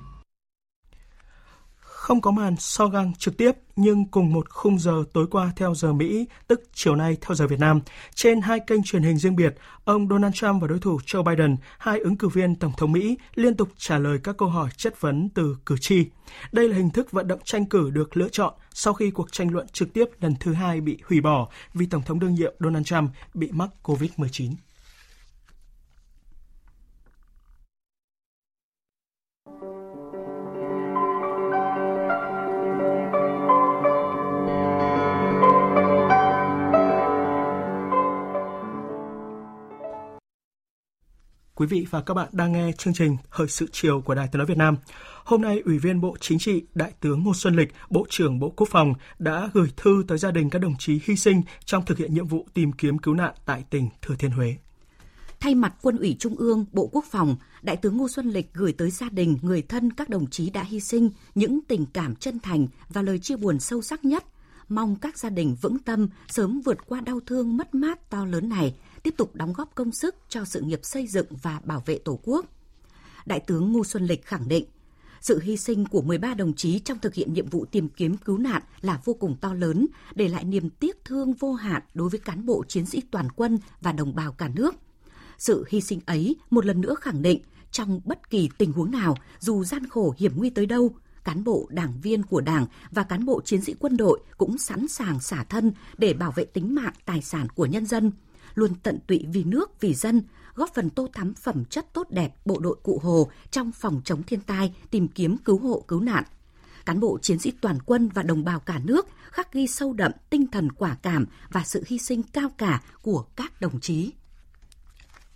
[2.10, 5.76] không có màn so găng trực tiếp nhưng cùng một khung giờ tối qua theo
[5.76, 7.82] giờ Mỹ, tức chiều nay theo giờ Việt Nam.
[8.16, 11.57] Trên hai kênh truyền hình riêng biệt, ông Donald Trump và đối thủ Joe Biden,
[11.78, 15.01] hai ứng cử viên Tổng thống Mỹ, liên tục trả lời các câu hỏi chất
[15.01, 16.05] vấn từ cử tri.
[16.51, 19.53] Đây là hình thức vận động tranh cử được lựa chọn sau khi cuộc tranh
[19.53, 22.86] luận trực tiếp lần thứ hai bị hủy bỏ vì Tổng thống đương nhiệm Donald
[22.86, 24.51] Trump bị mắc COVID-19.
[41.60, 44.38] Quý vị và các bạn đang nghe chương trình Thời sự chiều của Đài Tiếng
[44.38, 44.78] nói Việt Nam.
[45.24, 48.53] Hôm nay, Ủy viên Bộ Chính trị, Đại tướng Ngô Xuân Lịch, Bộ trưởng Bộ
[48.55, 51.97] Quốc phòng đã gửi thư tới gia đình các đồng chí hy sinh trong thực
[51.97, 54.55] hiện nhiệm vụ tìm kiếm cứu nạn tại tỉnh Thừa Thiên Huế.
[55.39, 58.74] Thay mặt Quân ủy Trung ương, Bộ Quốc phòng, Đại tướng Ngô Xuân Lịch gửi
[58.74, 62.39] tới gia đình, người thân các đồng chí đã hy sinh những tình cảm chân
[62.39, 64.24] thành và lời chia buồn sâu sắc nhất.
[64.70, 68.49] Mong các gia đình vững tâm sớm vượt qua đau thương mất mát to lớn
[68.49, 71.97] này– tiếp tục đóng góp công sức cho sự nghiệp xây dựng và bảo vệ
[71.97, 72.45] Tổ quốc.
[73.25, 74.65] Đại tướng Ngô Xuân Lịch khẳng định,
[75.21, 78.37] sự hy sinh của 13 đồng chí trong thực hiện nhiệm vụ tìm kiếm cứu
[78.37, 82.19] nạn là vô cùng to lớn, để lại niềm tiếc thương vô hạn đối với
[82.19, 84.75] cán bộ chiến sĩ toàn quân và đồng bào cả nước.
[85.37, 87.41] Sự hy sinh ấy một lần nữa khẳng định
[87.71, 90.91] trong bất kỳ tình huống nào, dù gian khổ hiểm nguy tới đâu,
[91.23, 94.87] cán bộ đảng viên của Đảng và cán bộ chiến sĩ quân đội cũng sẵn
[94.87, 98.11] sàng xả thân để bảo vệ tính mạng tài sản của nhân dân,
[98.55, 100.21] luôn tận tụy vì nước, vì dân,
[100.55, 104.23] góp phần tô thắm phẩm chất tốt đẹp bộ đội cụ Hồ trong phòng chống
[104.23, 106.23] thiên tai, tìm kiếm cứu hộ cứu nạn.
[106.85, 110.11] cán bộ chiến sĩ toàn quân và đồng bào cả nước khắc ghi sâu đậm
[110.29, 114.11] tinh thần quả cảm và sự hy sinh cao cả của các đồng chí.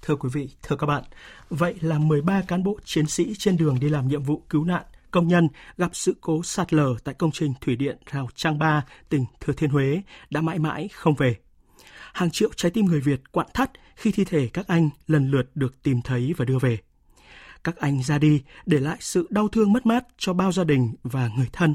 [0.02, 1.04] Thưa quý vị, thưa các bạn,
[1.50, 4.84] vậy là 13 cán bộ chiến sĩ trên đường đi làm nhiệm vụ cứu nạn
[5.14, 5.48] công nhân
[5.78, 9.54] gặp sự cố sạt lở tại công trình thủy điện Rào Trang Ba, tỉnh Thừa
[9.54, 11.36] Thiên Huế đã mãi mãi không về.
[12.14, 15.52] Hàng triệu trái tim người Việt quặn thắt khi thi thể các anh lần lượt
[15.56, 16.78] được tìm thấy và đưa về.
[17.64, 20.96] Các anh ra đi để lại sự đau thương mất mát cho bao gia đình
[21.04, 21.74] và người thân.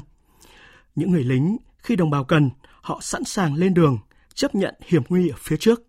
[0.95, 2.49] Những người lính khi đồng bào cần,
[2.81, 3.97] họ sẵn sàng lên đường,
[4.33, 5.81] chấp nhận hiểm nguy ở phía trước.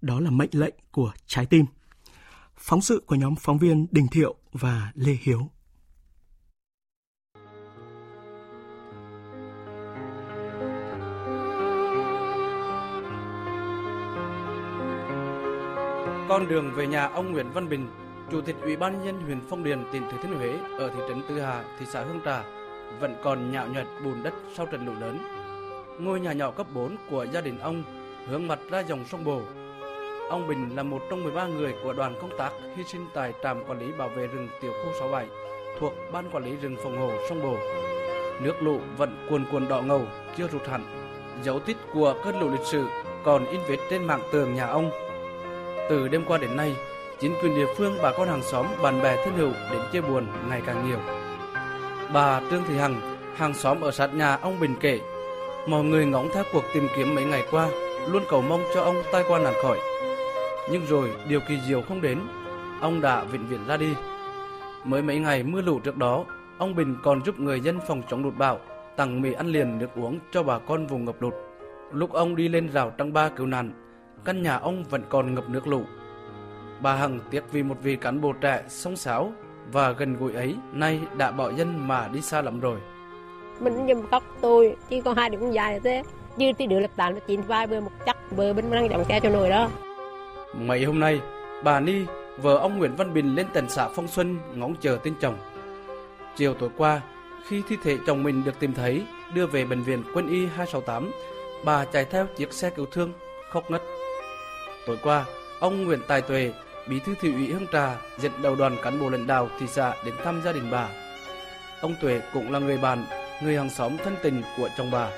[0.00, 1.64] Đó là mệnh lệnh của trái tim.
[2.56, 5.50] Phóng sự của nhóm phóng viên Đình Thiệu và Lê Hiếu.
[16.28, 17.86] Con đường về nhà ông Nguyễn Văn Bình,
[18.30, 21.22] Chủ tịch Ủy ban nhân huyện Phong Điền, tỉnh Thừa Thiên Huế ở thị trấn
[21.28, 22.42] Tư Hà, thị xã Hương Trà
[23.00, 25.18] vẫn còn nhạo nhạt bùn đất sau trận lũ lớn.
[25.98, 27.82] Ngôi nhà nhỏ cấp 4 của gia đình ông
[28.26, 29.42] hướng mặt ra dòng sông Bồ.
[30.30, 33.64] Ông Bình là một trong 13 người của đoàn công tác hy sinh tại trạm
[33.64, 35.26] quản lý bảo vệ rừng tiểu khu 67
[35.80, 37.56] thuộc ban quản lý rừng phòng hộ sông Bồ.
[38.40, 40.06] Nước lũ vẫn cuồn cuộn đỏ ngầu,
[40.36, 40.84] chưa rụt hẳn.
[41.42, 42.86] Dấu tích của cơn lũ lịch sử
[43.24, 44.90] còn in vết trên mảng tường nhà ông
[45.88, 46.76] từ đêm qua đến nay,
[47.20, 50.26] chính quyền địa phương, bà con hàng xóm, bạn bè thân hữu đến chia buồn
[50.48, 50.98] ngày càng nhiều.
[52.12, 53.00] Bà Trương Thị Hằng,
[53.36, 55.00] hàng xóm ở sát nhà ông Bình kể,
[55.68, 57.68] mọi người ngóng theo cuộc tìm kiếm mấy ngày qua,
[58.08, 59.78] luôn cầu mong cho ông tai qua nạn khỏi.
[60.70, 62.18] Nhưng rồi điều kỳ diệu không đến,
[62.80, 63.94] ông đã vĩnh viễn ra đi.
[64.84, 66.24] Mới mấy ngày mưa lũ trước đó,
[66.58, 68.58] ông Bình còn giúp người dân phòng chống lụt bão,
[68.96, 71.34] tặng mì ăn liền nước uống cho bà con vùng ngập lụt.
[71.92, 73.72] Lúc ông đi lên rào trăng ba cứu nạn,
[74.28, 75.82] căn nhà ông vẫn còn ngập nước lũ.
[76.80, 79.32] Bà Hằng tiếc vì một vị cán bộ trẻ sông sáo
[79.72, 82.78] và gần gũi ấy nay đã bỏ dân mà đi xa lắm rồi.
[83.60, 86.02] Mình nhầm khóc tôi, chỉ còn hai đứa con dài thế.
[86.36, 89.04] Như tí đứa lập tàn nó chín vai bơ một chắc bơ bên đang dòng
[89.04, 89.70] ke cho nồi đó.
[90.54, 91.20] Mấy hôm nay,
[91.64, 92.04] bà Ni,
[92.42, 95.36] vợ ông Nguyễn Văn Bình lên tận xã Phong Xuân ngóng chờ tin chồng.
[96.36, 97.00] Chiều tối qua,
[97.46, 99.02] khi thi thể chồng mình được tìm thấy,
[99.34, 101.10] đưa về bệnh viện quân y 268,
[101.64, 103.12] bà chạy theo chiếc xe cứu thương,
[103.50, 103.82] khóc ngất.
[104.88, 105.24] Tối qua,
[105.60, 106.52] ông Nguyễn Tài Tuệ,
[106.86, 109.94] Bí thư thị ủy Hương Trà dẫn đầu đoàn cán bộ lãnh đạo thị xã
[110.04, 110.88] đến thăm gia đình bà.
[111.80, 113.04] Ông Tuệ cũng là người bạn,
[113.42, 115.10] người hàng xóm thân tình của chồng bà.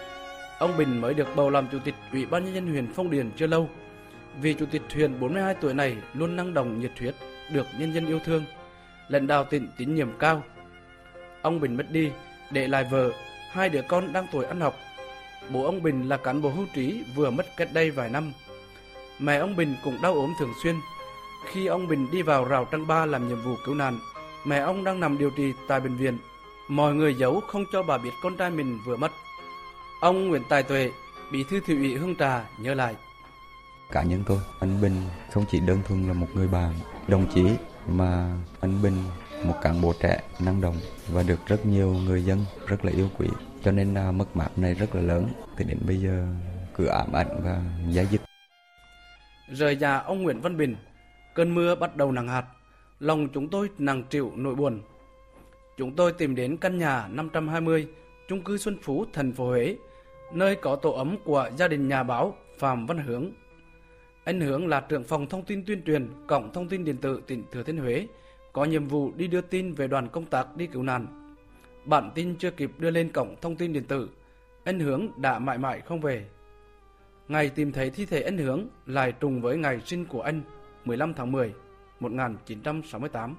[0.58, 3.30] Ông Bình mới được bầu làm chủ tịch Ủy ban nhân dân huyện Phong Điền
[3.36, 3.68] chưa lâu.
[4.40, 7.14] Vì chủ tịch huyện 42 tuổi này luôn năng động nhiệt huyết,
[7.52, 8.44] được nhân dân yêu thương,
[9.08, 10.42] lãnh đạo tỉnh tín nhiệm cao.
[11.42, 12.10] Ông Bình mất đi,
[12.50, 13.10] để lại vợ,
[13.50, 14.78] hai đứa con đang tuổi ăn học.
[15.48, 18.32] Bố ông Bình là cán bộ hưu trí vừa mất cách đây vài năm
[19.20, 20.80] Mẹ ông Bình cũng đau ốm thường xuyên.
[21.44, 23.98] Khi ông Bình đi vào rào trăng ba làm nhiệm vụ cứu nạn,
[24.44, 26.18] mẹ ông đang nằm điều trị tại bệnh viện.
[26.68, 29.12] Mọi người giấu không cho bà biết con trai mình vừa mất.
[30.00, 30.92] Ông Nguyễn Tài Tuệ,
[31.32, 32.94] bí thư thị ủy Hương Trà nhớ lại.
[33.90, 34.94] Cá nhân tôi, anh Bình
[35.32, 36.74] không chỉ đơn thuần là một người bạn,
[37.08, 37.44] đồng chí
[37.88, 38.96] mà anh Bình
[39.44, 40.76] một cán bộ trẻ năng động
[41.08, 43.28] và được rất nhiều người dân rất là yêu quý
[43.64, 46.26] cho nên là mất mát này rất là lớn thì đến bây giờ
[46.76, 48.20] cứ ám ảnh và giá dứt
[49.52, 50.76] Rời nhà ông Nguyễn Văn Bình,
[51.34, 52.44] cơn mưa bắt đầu nặng hạt,
[53.00, 54.80] lòng chúng tôi nặng chịu nỗi buồn.
[55.76, 57.88] Chúng tôi tìm đến căn nhà 520,
[58.28, 59.76] chung cư Xuân Phú, thành phố Huế,
[60.32, 63.30] nơi có tổ ấm của gia đình nhà báo Phạm Văn Hướng.
[64.24, 67.44] Anh Hướng là trưởng phòng thông tin tuyên truyền, cổng thông tin điện tử tỉnh
[67.52, 68.06] Thừa Thiên Huế,
[68.52, 71.34] có nhiệm vụ đi đưa tin về đoàn công tác đi cứu nạn.
[71.84, 74.10] Bản tin chưa kịp đưa lên cổng thông tin điện tử,
[74.64, 76.24] anh Hướng đã mãi mãi không về.
[77.30, 80.42] Ngày tìm thấy thi thể anh Hướng lại trùng với ngày sinh của anh
[80.84, 81.54] 15 tháng 10,
[82.00, 83.36] 1968.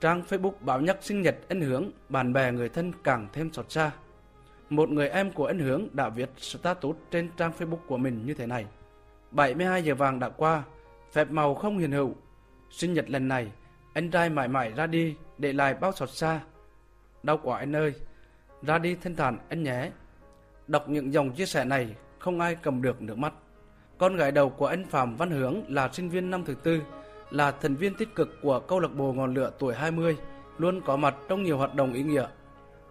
[0.00, 3.70] Trang Facebook báo nhắc sinh nhật anh Hướng, bạn bè người thân càng thêm xót
[3.70, 3.90] xa.
[4.70, 8.34] Một người em của anh Hướng đã viết status trên trang Facebook của mình như
[8.34, 8.66] thế này.
[9.30, 10.62] 72 giờ vàng đã qua,
[11.12, 12.14] phép màu không hiền hữu.
[12.70, 13.52] Sinh nhật lần này,
[13.92, 16.40] anh trai mãi mãi ra đi để lại bao xót xa.
[17.22, 17.94] Đau quá anh ơi,
[18.62, 19.90] ra đi thanh thản anh nhé.
[20.66, 23.32] Đọc những dòng chia sẻ này không ai cầm được nước mắt.
[23.98, 26.80] Con gái đầu của anh Phạm Văn Hướng là sinh viên năm thứ tư,
[27.30, 30.16] là thành viên tích cực của câu lạc bộ ngọn lửa tuổi 20,
[30.58, 32.26] luôn có mặt trong nhiều hoạt động ý nghĩa.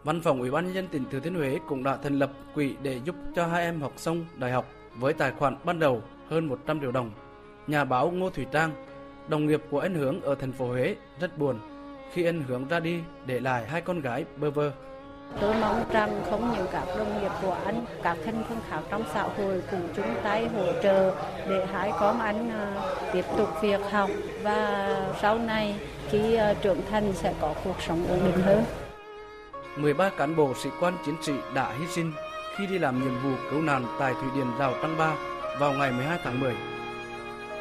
[0.04, 2.76] Văn phòng Ủy ban nhân dân tỉnh Thừa Thiên Huế cũng đã thành lập quỹ
[2.84, 4.66] để giúp cho hai em học xong đại học
[4.96, 7.12] với tài khoản ban đầu hơn 100 triệu đồng.
[7.68, 8.72] Nhà báo Ngô Thủy Trang,
[9.28, 11.60] đồng nghiệp của anh Hướng ở thành phố Huế rất buồn
[12.14, 14.72] khi anh Hướng ra đi để lại hai con gái bơ vơ.
[15.42, 19.04] Tôi mong rằng không những các đồng nghiệp của anh, các thành phần khác trong
[19.14, 21.16] xã hội cùng chung tay hỗ trợ
[21.50, 22.74] để hai con anh à,
[23.14, 24.10] tiếp tục việc học
[24.44, 24.90] và
[25.22, 25.76] sau này
[26.10, 28.64] khi à, trưởng thành sẽ có cuộc sống ổn định hơn.
[29.76, 32.12] 13 cán bộ sĩ quan chiến sĩ đã hy sinh
[32.58, 35.14] khi đi làm nhiệm vụ cứu nạn tại thủy điện Rào Trăng Ba
[35.60, 36.56] vào ngày 12 tháng 10.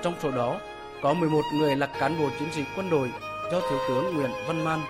[0.03, 0.57] Trong số đó,
[1.03, 3.11] có 11 người là cán bộ chiến sĩ quân đội
[3.53, 4.81] do Thiếu tướng Nguyễn Văn Man,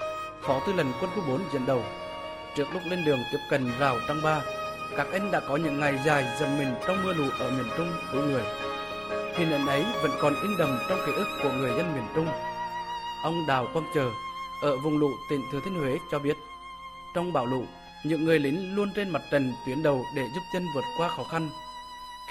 [0.41, 1.83] Phó Tư lệnh Quân khu 4 dẫn đầu.
[2.59, 4.41] Trước lúc lên đường tiếp cận Rào Trăng Ba,
[4.97, 7.93] các anh đã có những ngày dài dầm mình trong mưa lũ ở miền Trung
[8.13, 8.43] cứu người.
[9.37, 12.27] Hình ảnh ấy vẫn còn in đậm trong ký ức của người dân miền Trung.
[13.23, 14.11] Ông Đào Quang Chờ
[14.63, 16.37] ở vùng lũ tỉnh Thừa Thiên Huế cho biết,
[17.15, 17.65] trong bão lũ,
[18.05, 21.23] những người lính luôn trên mặt trận tuyến đầu để giúp dân vượt qua khó
[21.23, 21.51] khăn.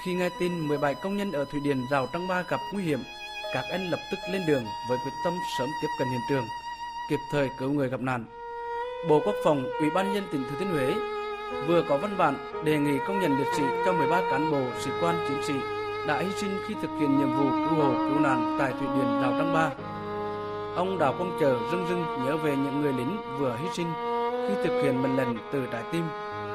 [0.04, 3.00] Khi nghe tin 17 công nhân ở thủy điện Rào Trăng Ba gặp nguy hiểm,
[3.54, 6.44] các anh lập tức lên đường với quyết tâm sớm tiếp cận hiện trường,
[7.10, 8.24] kịp thời cứu người gặp nạn.
[9.06, 10.94] Bộ Quốc phòng, Ủy ban nhân tỉnh Thừa Thiên Huế
[11.66, 12.34] vừa có văn bản
[12.64, 15.54] đề nghị công nhận liệt sĩ cho 13 cán bộ sĩ quan chiến sĩ
[16.06, 19.22] đã hy sinh khi thực hiện nhiệm vụ cứu hộ cứu nạn tại thủy điện
[19.22, 19.70] Rào Trăng Ba.
[20.76, 23.86] Ông Đào Quang Chờ rưng rưng nhớ về những người lính vừa hy sinh
[24.48, 26.04] khi thực hiện mệnh lệnh từ trái tim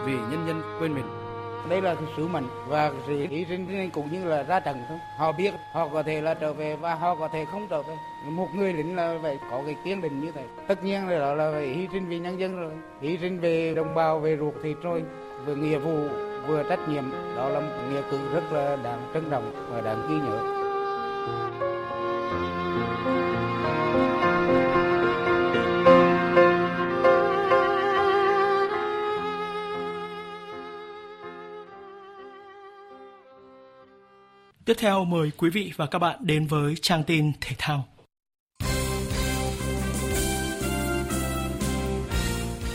[0.06, 1.23] vì nhân dân quên mình.
[1.70, 4.97] Đây là sứ mệnh và sự hy sinh cũng như là ra trận thôi.
[5.18, 7.95] Họ biết họ có thể là trở về và họ có thể không trở về.
[8.26, 10.43] Một người lính là phải có cái kiên định như thế.
[10.68, 12.72] Tất nhiên là đó là phải hy sinh vì nhân dân rồi.
[13.01, 15.03] Hy sinh về đồng bào, về ruột thịt rồi.
[15.45, 16.07] Vừa nghĩa vụ,
[16.47, 17.03] vừa trách nhiệm.
[17.36, 20.62] Đó là một nghĩa cử rất là đáng trân trọng và đáng ghi nhớ.
[34.74, 37.86] Tiếp theo mời quý vị và các bạn đến với trang tin thể thao.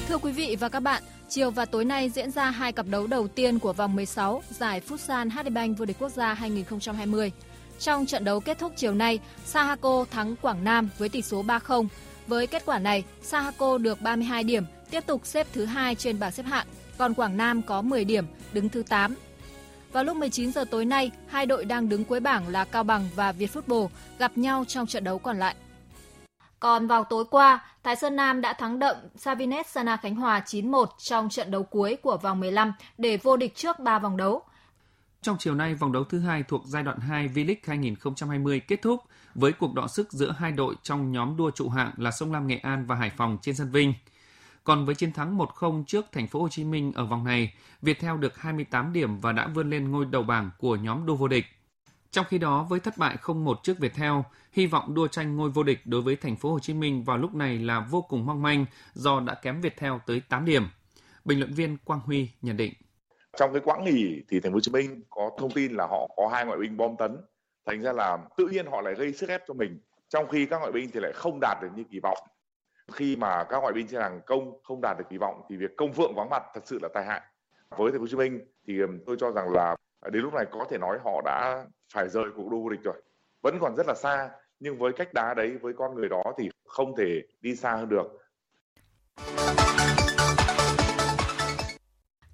[0.09, 3.07] Thưa quý vị và các bạn, chiều và tối nay diễn ra hai cặp đấu
[3.07, 7.33] đầu tiên của vòng 16 giải Futsal HD Bank vô địch quốc gia 2020.
[7.79, 11.87] Trong trận đấu kết thúc chiều nay, Sahako thắng Quảng Nam với tỷ số 3-0.
[12.27, 16.33] Với kết quả này, Sahako được 32 điểm, tiếp tục xếp thứ hai trên bảng
[16.33, 16.67] xếp hạng,
[16.99, 19.15] còn Quảng Nam có 10 điểm, đứng thứ 8
[19.93, 23.09] vào lúc 19 giờ tối nay, hai đội đang đứng cuối bảng là Cao Bằng
[23.15, 25.55] và Việt Football gặp nhau trong trận đấu còn lại.
[26.61, 30.87] Còn vào tối qua, Thái Sơn Nam đã thắng đậm Savines Sana Khánh Hòa 9-1
[30.99, 34.43] trong trận đấu cuối của vòng 15 để vô địch trước 3 vòng đấu.
[35.23, 39.01] Trong chiều nay, vòng đấu thứ hai thuộc giai đoạn 2 V-League 2020 kết thúc
[39.35, 42.47] với cuộc đọ sức giữa hai đội trong nhóm đua trụ hạng là Sông Lam
[42.47, 43.95] Nghệ An và Hải Phòng trên sân Vinh.
[44.69, 48.19] Còn với chiến thắng 1-0 trước thành phố Hồ Chí Minh ở vòng này, Viettel
[48.19, 51.45] được 28 điểm và đã vươn lên ngôi đầu bảng của nhóm đua vô địch.
[52.11, 54.13] Trong khi đó, với thất bại 0-1 trước Viettel,
[54.53, 57.17] hy vọng đua tranh ngôi vô địch đối với thành phố Hồ Chí Minh vào
[57.19, 60.63] lúc này là vô cùng mong manh do đã kém Viettel tới 8 điểm.
[61.25, 62.73] Bình luận viên Quang Huy nhận định.
[63.39, 66.09] Trong cái quãng nghỉ thì thành phố Hồ Chí Minh có thông tin là họ
[66.17, 67.17] có hai ngoại binh bom tấn,
[67.67, 69.81] thành ra là tự nhiên họ lại gây sức ép cho mình.
[70.09, 72.19] Trong khi các ngoại binh thì lại không đạt được như kỳ vọng
[72.93, 75.77] khi mà các ngoại binh trên hàng công không đạt được kỳ vọng thì việc
[75.77, 77.21] công phượng vắng mặt thật sự là tai hại.
[77.77, 78.75] Với thành phố Hồ Chí Minh thì
[79.07, 82.25] tôi cho rằng là à, đến lúc này có thể nói họ đã phải rời
[82.37, 83.03] cuộc đua vô địch rồi.
[83.43, 84.31] Vẫn còn rất là xa
[84.61, 87.89] nhưng với cách đá đấy với con người đó thì không thể đi xa hơn
[87.89, 88.07] được.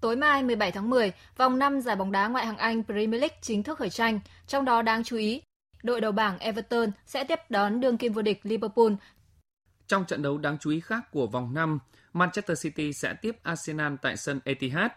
[0.01, 3.37] Tối mai 17 tháng 10, vòng 5 giải bóng đá ngoại hạng Anh Premier League
[3.41, 4.21] chính thức khởi tranh.
[4.47, 5.43] Trong đó đáng chú ý,
[5.83, 8.93] đội đầu bảng Everton sẽ tiếp đón đương kim vô địch Liverpool
[9.87, 11.79] trong trận đấu đáng chú ý khác của vòng 5,
[12.13, 14.91] Manchester City sẽ tiếp Arsenal tại sân Etihad.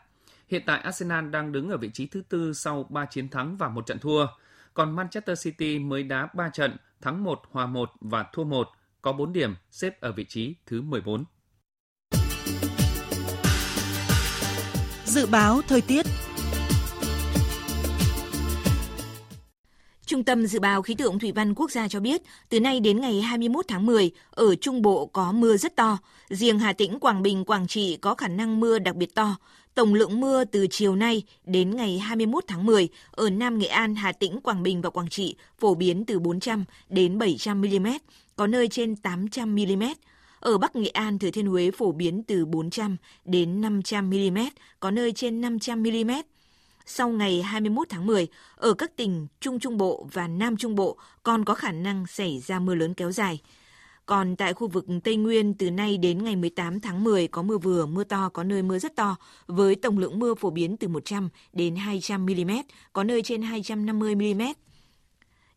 [0.47, 3.69] Hiện tại Arsenal đang đứng ở vị trí thứ tư sau 3 chiến thắng và
[3.69, 4.27] một trận thua,
[4.73, 8.69] còn Manchester City mới đá 3 trận, thắng 1, hòa 1 và thua 1,
[9.01, 11.23] có 4 điểm, xếp ở vị trí thứ 14.
[15.05, 16.05] Dự báo thời tiết
[20.07, 23.01] Trung tâm Dự báo Khí tượng Thủy văn Quốc gia cho biết, từ nay đến
[23.01, 25.97] ngày 21 tháng 10, ở Trung Bộ có mưa rất to.
[26.29, 29.35] Riêng Hà Tĩnh, Quảng Bình, Quảng Trị có khả năng mưa đặc biệt to.
[29.75, 33.95] Tổng lượng mưa từ chiều nay đến ngày 21 tháng 10 ở Nam Nghệ An,
[33.95, 37.87] Hà Tĩnh, Quảng Bình và Quảng Trị phổ biến từ 400 đến 700 mm,
[38.35, 39.83] có nơi trên 800 mm.
[40.39, 44.37] Ở Bắc Nghệ An, Thừa Thiên Huế phổ biến từ 400 đến 500 mm,
[44.79, 46.11] có nơi trên 500 mm
[46.89, 50.97] sau ngày 21 tháng 10, ở các tỉnh Trung Trung Bộ và Nam Trung Bộ
[51.23, 53.39] còn có khả năng xảy ra mưa lớn kéo dài.
[54.05, 57.57] Còn tại khu vực Tây Nguyên từ nay đến ngày 18 tháng 10 có mưa
[57.57, 59.15] vừa, mưa to, có nơi mưa rất to,
[59.47, 62.51] với tổng lượng mưa phổ biến từ 100 đến 200 mm,
[62.93, 64.41] có nơi trên 250 mm.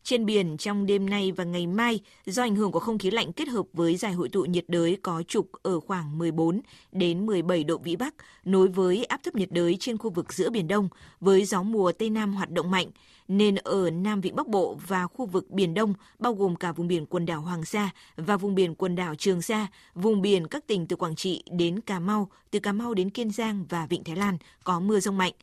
[0.03, 3.33] Trên biển trong đêm nay và ngày mai, do ảnh hưởng của không khí lạnh
[3.33, 7.63] kết hợp với giải hội tụ nhiệt đới có trục ở khoảng 14 đến 17
[7.63, 10.89] độ vĩ Bắc, nối với áp thấp nhiệt đới trên khu vực giữa Biển Đông,
[11.19, 12.87] với gió mùa Tây Nam hoạt động mạnh,
[13.27, 16.87] nên ở Nam Vịnh Bắc Bộ và khu vực Biển Đông, bao gồm cả vùng
[16.87, 20.67] biển quần đảo Hoàng Sa và vùng biển quần đảo Trường Sa, vùng biển các
[20.67, 24.03] tỉnh từ Quảng Trị đến Cà Mau, từ Cà Mau đến Kiên Giang và Vịnh
[24.03, 25.33] Thái Lan có mưa rông mạnh.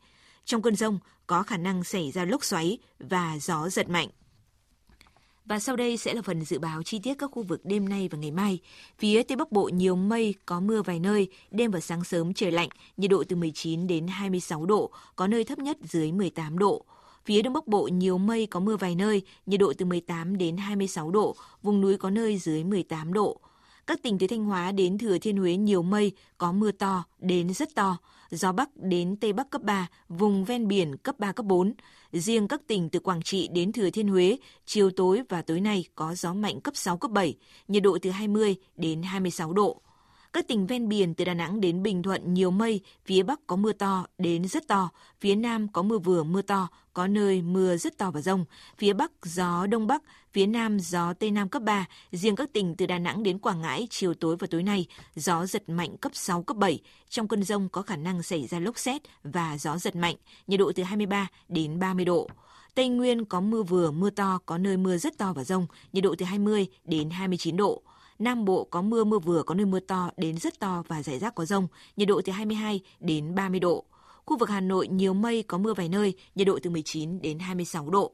[0.45, 4.09] Trong cơn rông có khả năng xảy ra lốc xoáy và gió giật mạnh.
[5.49, 8.07] Và sau đây sẽ là phần dự báo chi tiết các khu vực đêm nay
[8.11, 8.59] và ngày mai.
[8.99, 12.51] Phía Tây Bắc Bộ nhiều mây, có mưa vài nơi, đêm và sáng sớm trời
[12.51, 16.85] lạnh, nhiệt độ từ 19 đến 26 độ, có nơi thấp nhất dưới 18 độ.
[17.25, 20.57] Phía Đông Bắc Bộ nhiều mây có mưa vài nơi, nhiệt độ từ 18 đến
[20.57, 23.39] 26 độ, vùng núi có nơi dưới 18 độ.
[23.87, 27.53] Các tỉnh từ Thanh Hóa đến Thừa Thiên Huế nhiều mây, có mưa to đến
[27.53, 27.97] rất to,
[28.29, 31.73] gió Bắc đến Tây Bắc cấp 3, vùng ven biển cấp 3, cấp 4.
[32.13, 35.85] Riêng các tỉnh từ Quảng Trị đến Thừa Thiên Huế, chiều tối và tối nay
[35.95, 37.35] có gió mạnh cấp 6, cấp 7,
[37.67, 39.81] nhiệt độ từ 20 đến 26 độ.
[40.33, 43.55] Các tỉnh ven biển từ Đà Nẵng đến Bình Thuận nhiều mây, phía Bắc có
[43.55, 47.77] mưa to đến rất to, phía Nam có mưa vừa mưa to, có nơi mưa
[47.77, 48.45] rất to và rông.
[48.77, 50.03] Phía Bắc gió Đông Bắc,
[50.33, 51.85] phía Nam gió Tây Nam cấp 3.
[52.11, 55.45] Riêng các tỉnh từ Đà Nẵng đến Quảng Ngãi chiều tối và tối nay, gió
[55.45, 56.79] giật mạnh cấp 6, cấp 7.
[57.09, 60.15] Trong cơn rông có khả năng xảy ra lốc xét và gió giật mạnh,
[60.47, 62.29] nhiệt độ từ 23 đến 30 độ.
[62.75, 66.03] Tây Nguyên có mưa vừa, mưa to, có nơi mưa rất to và rông, nhiệt
[66.03, 67.83] độ từ 20 đến 29 độ.
[68.19, 71.19] Nam Bộ có mưa mưa vừa có nơi mưa to đến rất to và rải
[71.19, 71.67] rác có rông,
[71.97, 73.85] nhiệt độ từ 22 đến 30 độ.
[74.25, 77.39] Khu vực Hà Nội nhiều mây có mưa vài nơi, nhiệt độ từ 19 đến
[77.39, 78.11] 26 độ.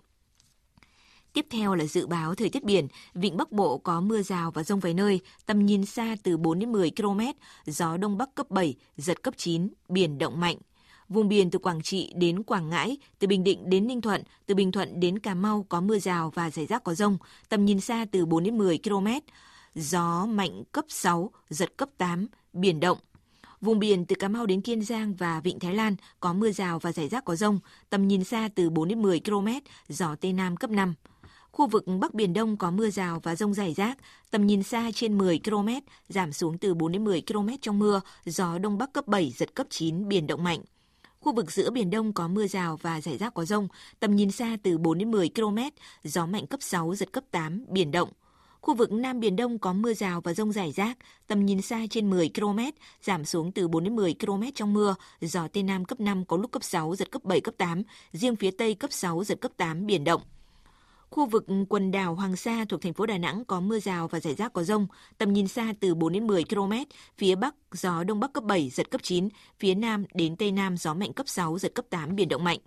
[1.34, 4.64] Tiếp theo là dự báo thời tiết biển, vịnh Bắc Bộ có mưa rào và
[4.64, 7.20] rông vài nơi, tầm nhìn xa từ 4 đến 10 km,
[7.66, 10.58] gió đông bắc cấp 7, giật cấp 9, biển động mạnh.
[11.10, 14.56] Vùng biển từ Quảng Trị đến Quảng Ngãi, từ Bình Định đến Ninh Thuận, từ
[14.56, 17.18] Bình Thuận đến Cà Mau có mưa rào và rải rác có rông,
[17.50, 19.08] tầm nhìn xa từ 4 đến 10 km,
[19.76, 22.98] gió mạnh cấp 6, giật cấp 8, biển động.
[23.62, 26.80] Vùng biển từ Cà Mau đến Kiên Giang và Vịnh Thái Lan có mưa rào
[26.80, 27.60] và rải rác có rông,
[27.90, 29.48] tầm nhìn xa từ 4 đến 10 km,
[29.88, 30.94] gió Tây Nam cấp 5.
[31.52, 33.98] Khu vực Bắc Biển Đông có mưa rào và rông rải rác,
[34.32, 35.70] tầm nhìn xa trên 10 km,
[36.10, 39.56] giảm xuống từ 4 đến 10 km trong mưa, gió Đông Bắc cấp 7, giật
[39.56, 40.60] cấp 9, biển động mạnh.
[41.20, 43.68] Khu vực giữa Biển Đông có mưa rào và rải rác có rông,
[44.00, 45.58] tầm nhìn xa từ 4 đến 10 km,
[46.04, 48.10] gió mạnh cấp 6, giật cấp 8, biển động.
[48.66, 50.98] Khu vực Nam Biển Đông có mưa rào và rông rải rác,
[51.28, 52.60] tầm nhìn xa trên 10 km,
[53.02, 56.38] giảm xuống từ 4 đến 10 km trong mưa, gió Tây Nam cấp 5 có
[56.38, 59.52] lúc cấp 6, giật cấp 7, cấp 8, riêng phía Tây cấp 6, giật cấp
[59.58, 60.22] 8, biển động.
[61.10, 64.20] Khu vực quần đảo Hoàng Sa thuộc thành phố Đà Nẵng có mưa rào và
[64.20, 64.88] rải rác có rông,
[65.18, 66.74] tầm nhìn xa từ 4 đến 10 km,
[67.18, 70.78] phía Bắc gió Đông Bắc cấp 7, giật cấp 9, phía Nam đến Tây Nam
[70.78, 72.60] gió mạnh cấp 6, giật cấp 8, biển động mạnh.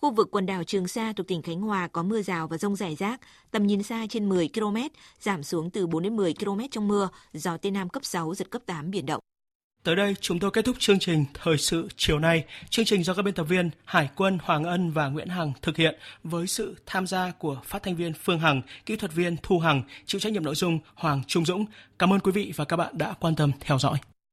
[0.00, 2.76] Khu vực quần đảo Trường Sa thuộc tỉnh Khánh Hòa có mưa rào và rông
[2.76, 3.20] rải rác,
[3.50, 4.76] tầm nhìn xa trên 10 km,
[5.20, 8.50] giảm xuống từ 4 đến 10 km trong mưa, gió Tây Nam cấp 6, giật
[8.50, 9.20] cấp 8, biển động.
[9.82, 12.44] Tới đây chúng tôi kết thúc chương trình Thời sự chiều nay.
[12.70, 15.76] Chương trình do các biên tập viên Hải quân Hoàng Ân và Nguyễn Hằng thực
[15.76, 19.58] hiện với sự tham gia của phát thanh viên Phương Hằng, kỹ thuật viên Thu
[19.58, 21.64] Hằng, chịu trách nhiệm nội dung Hoàng Trung Dũng.
[21.98, 23.98] Cảm ơn quý vị và các bạn đã quan tâm theo dõi.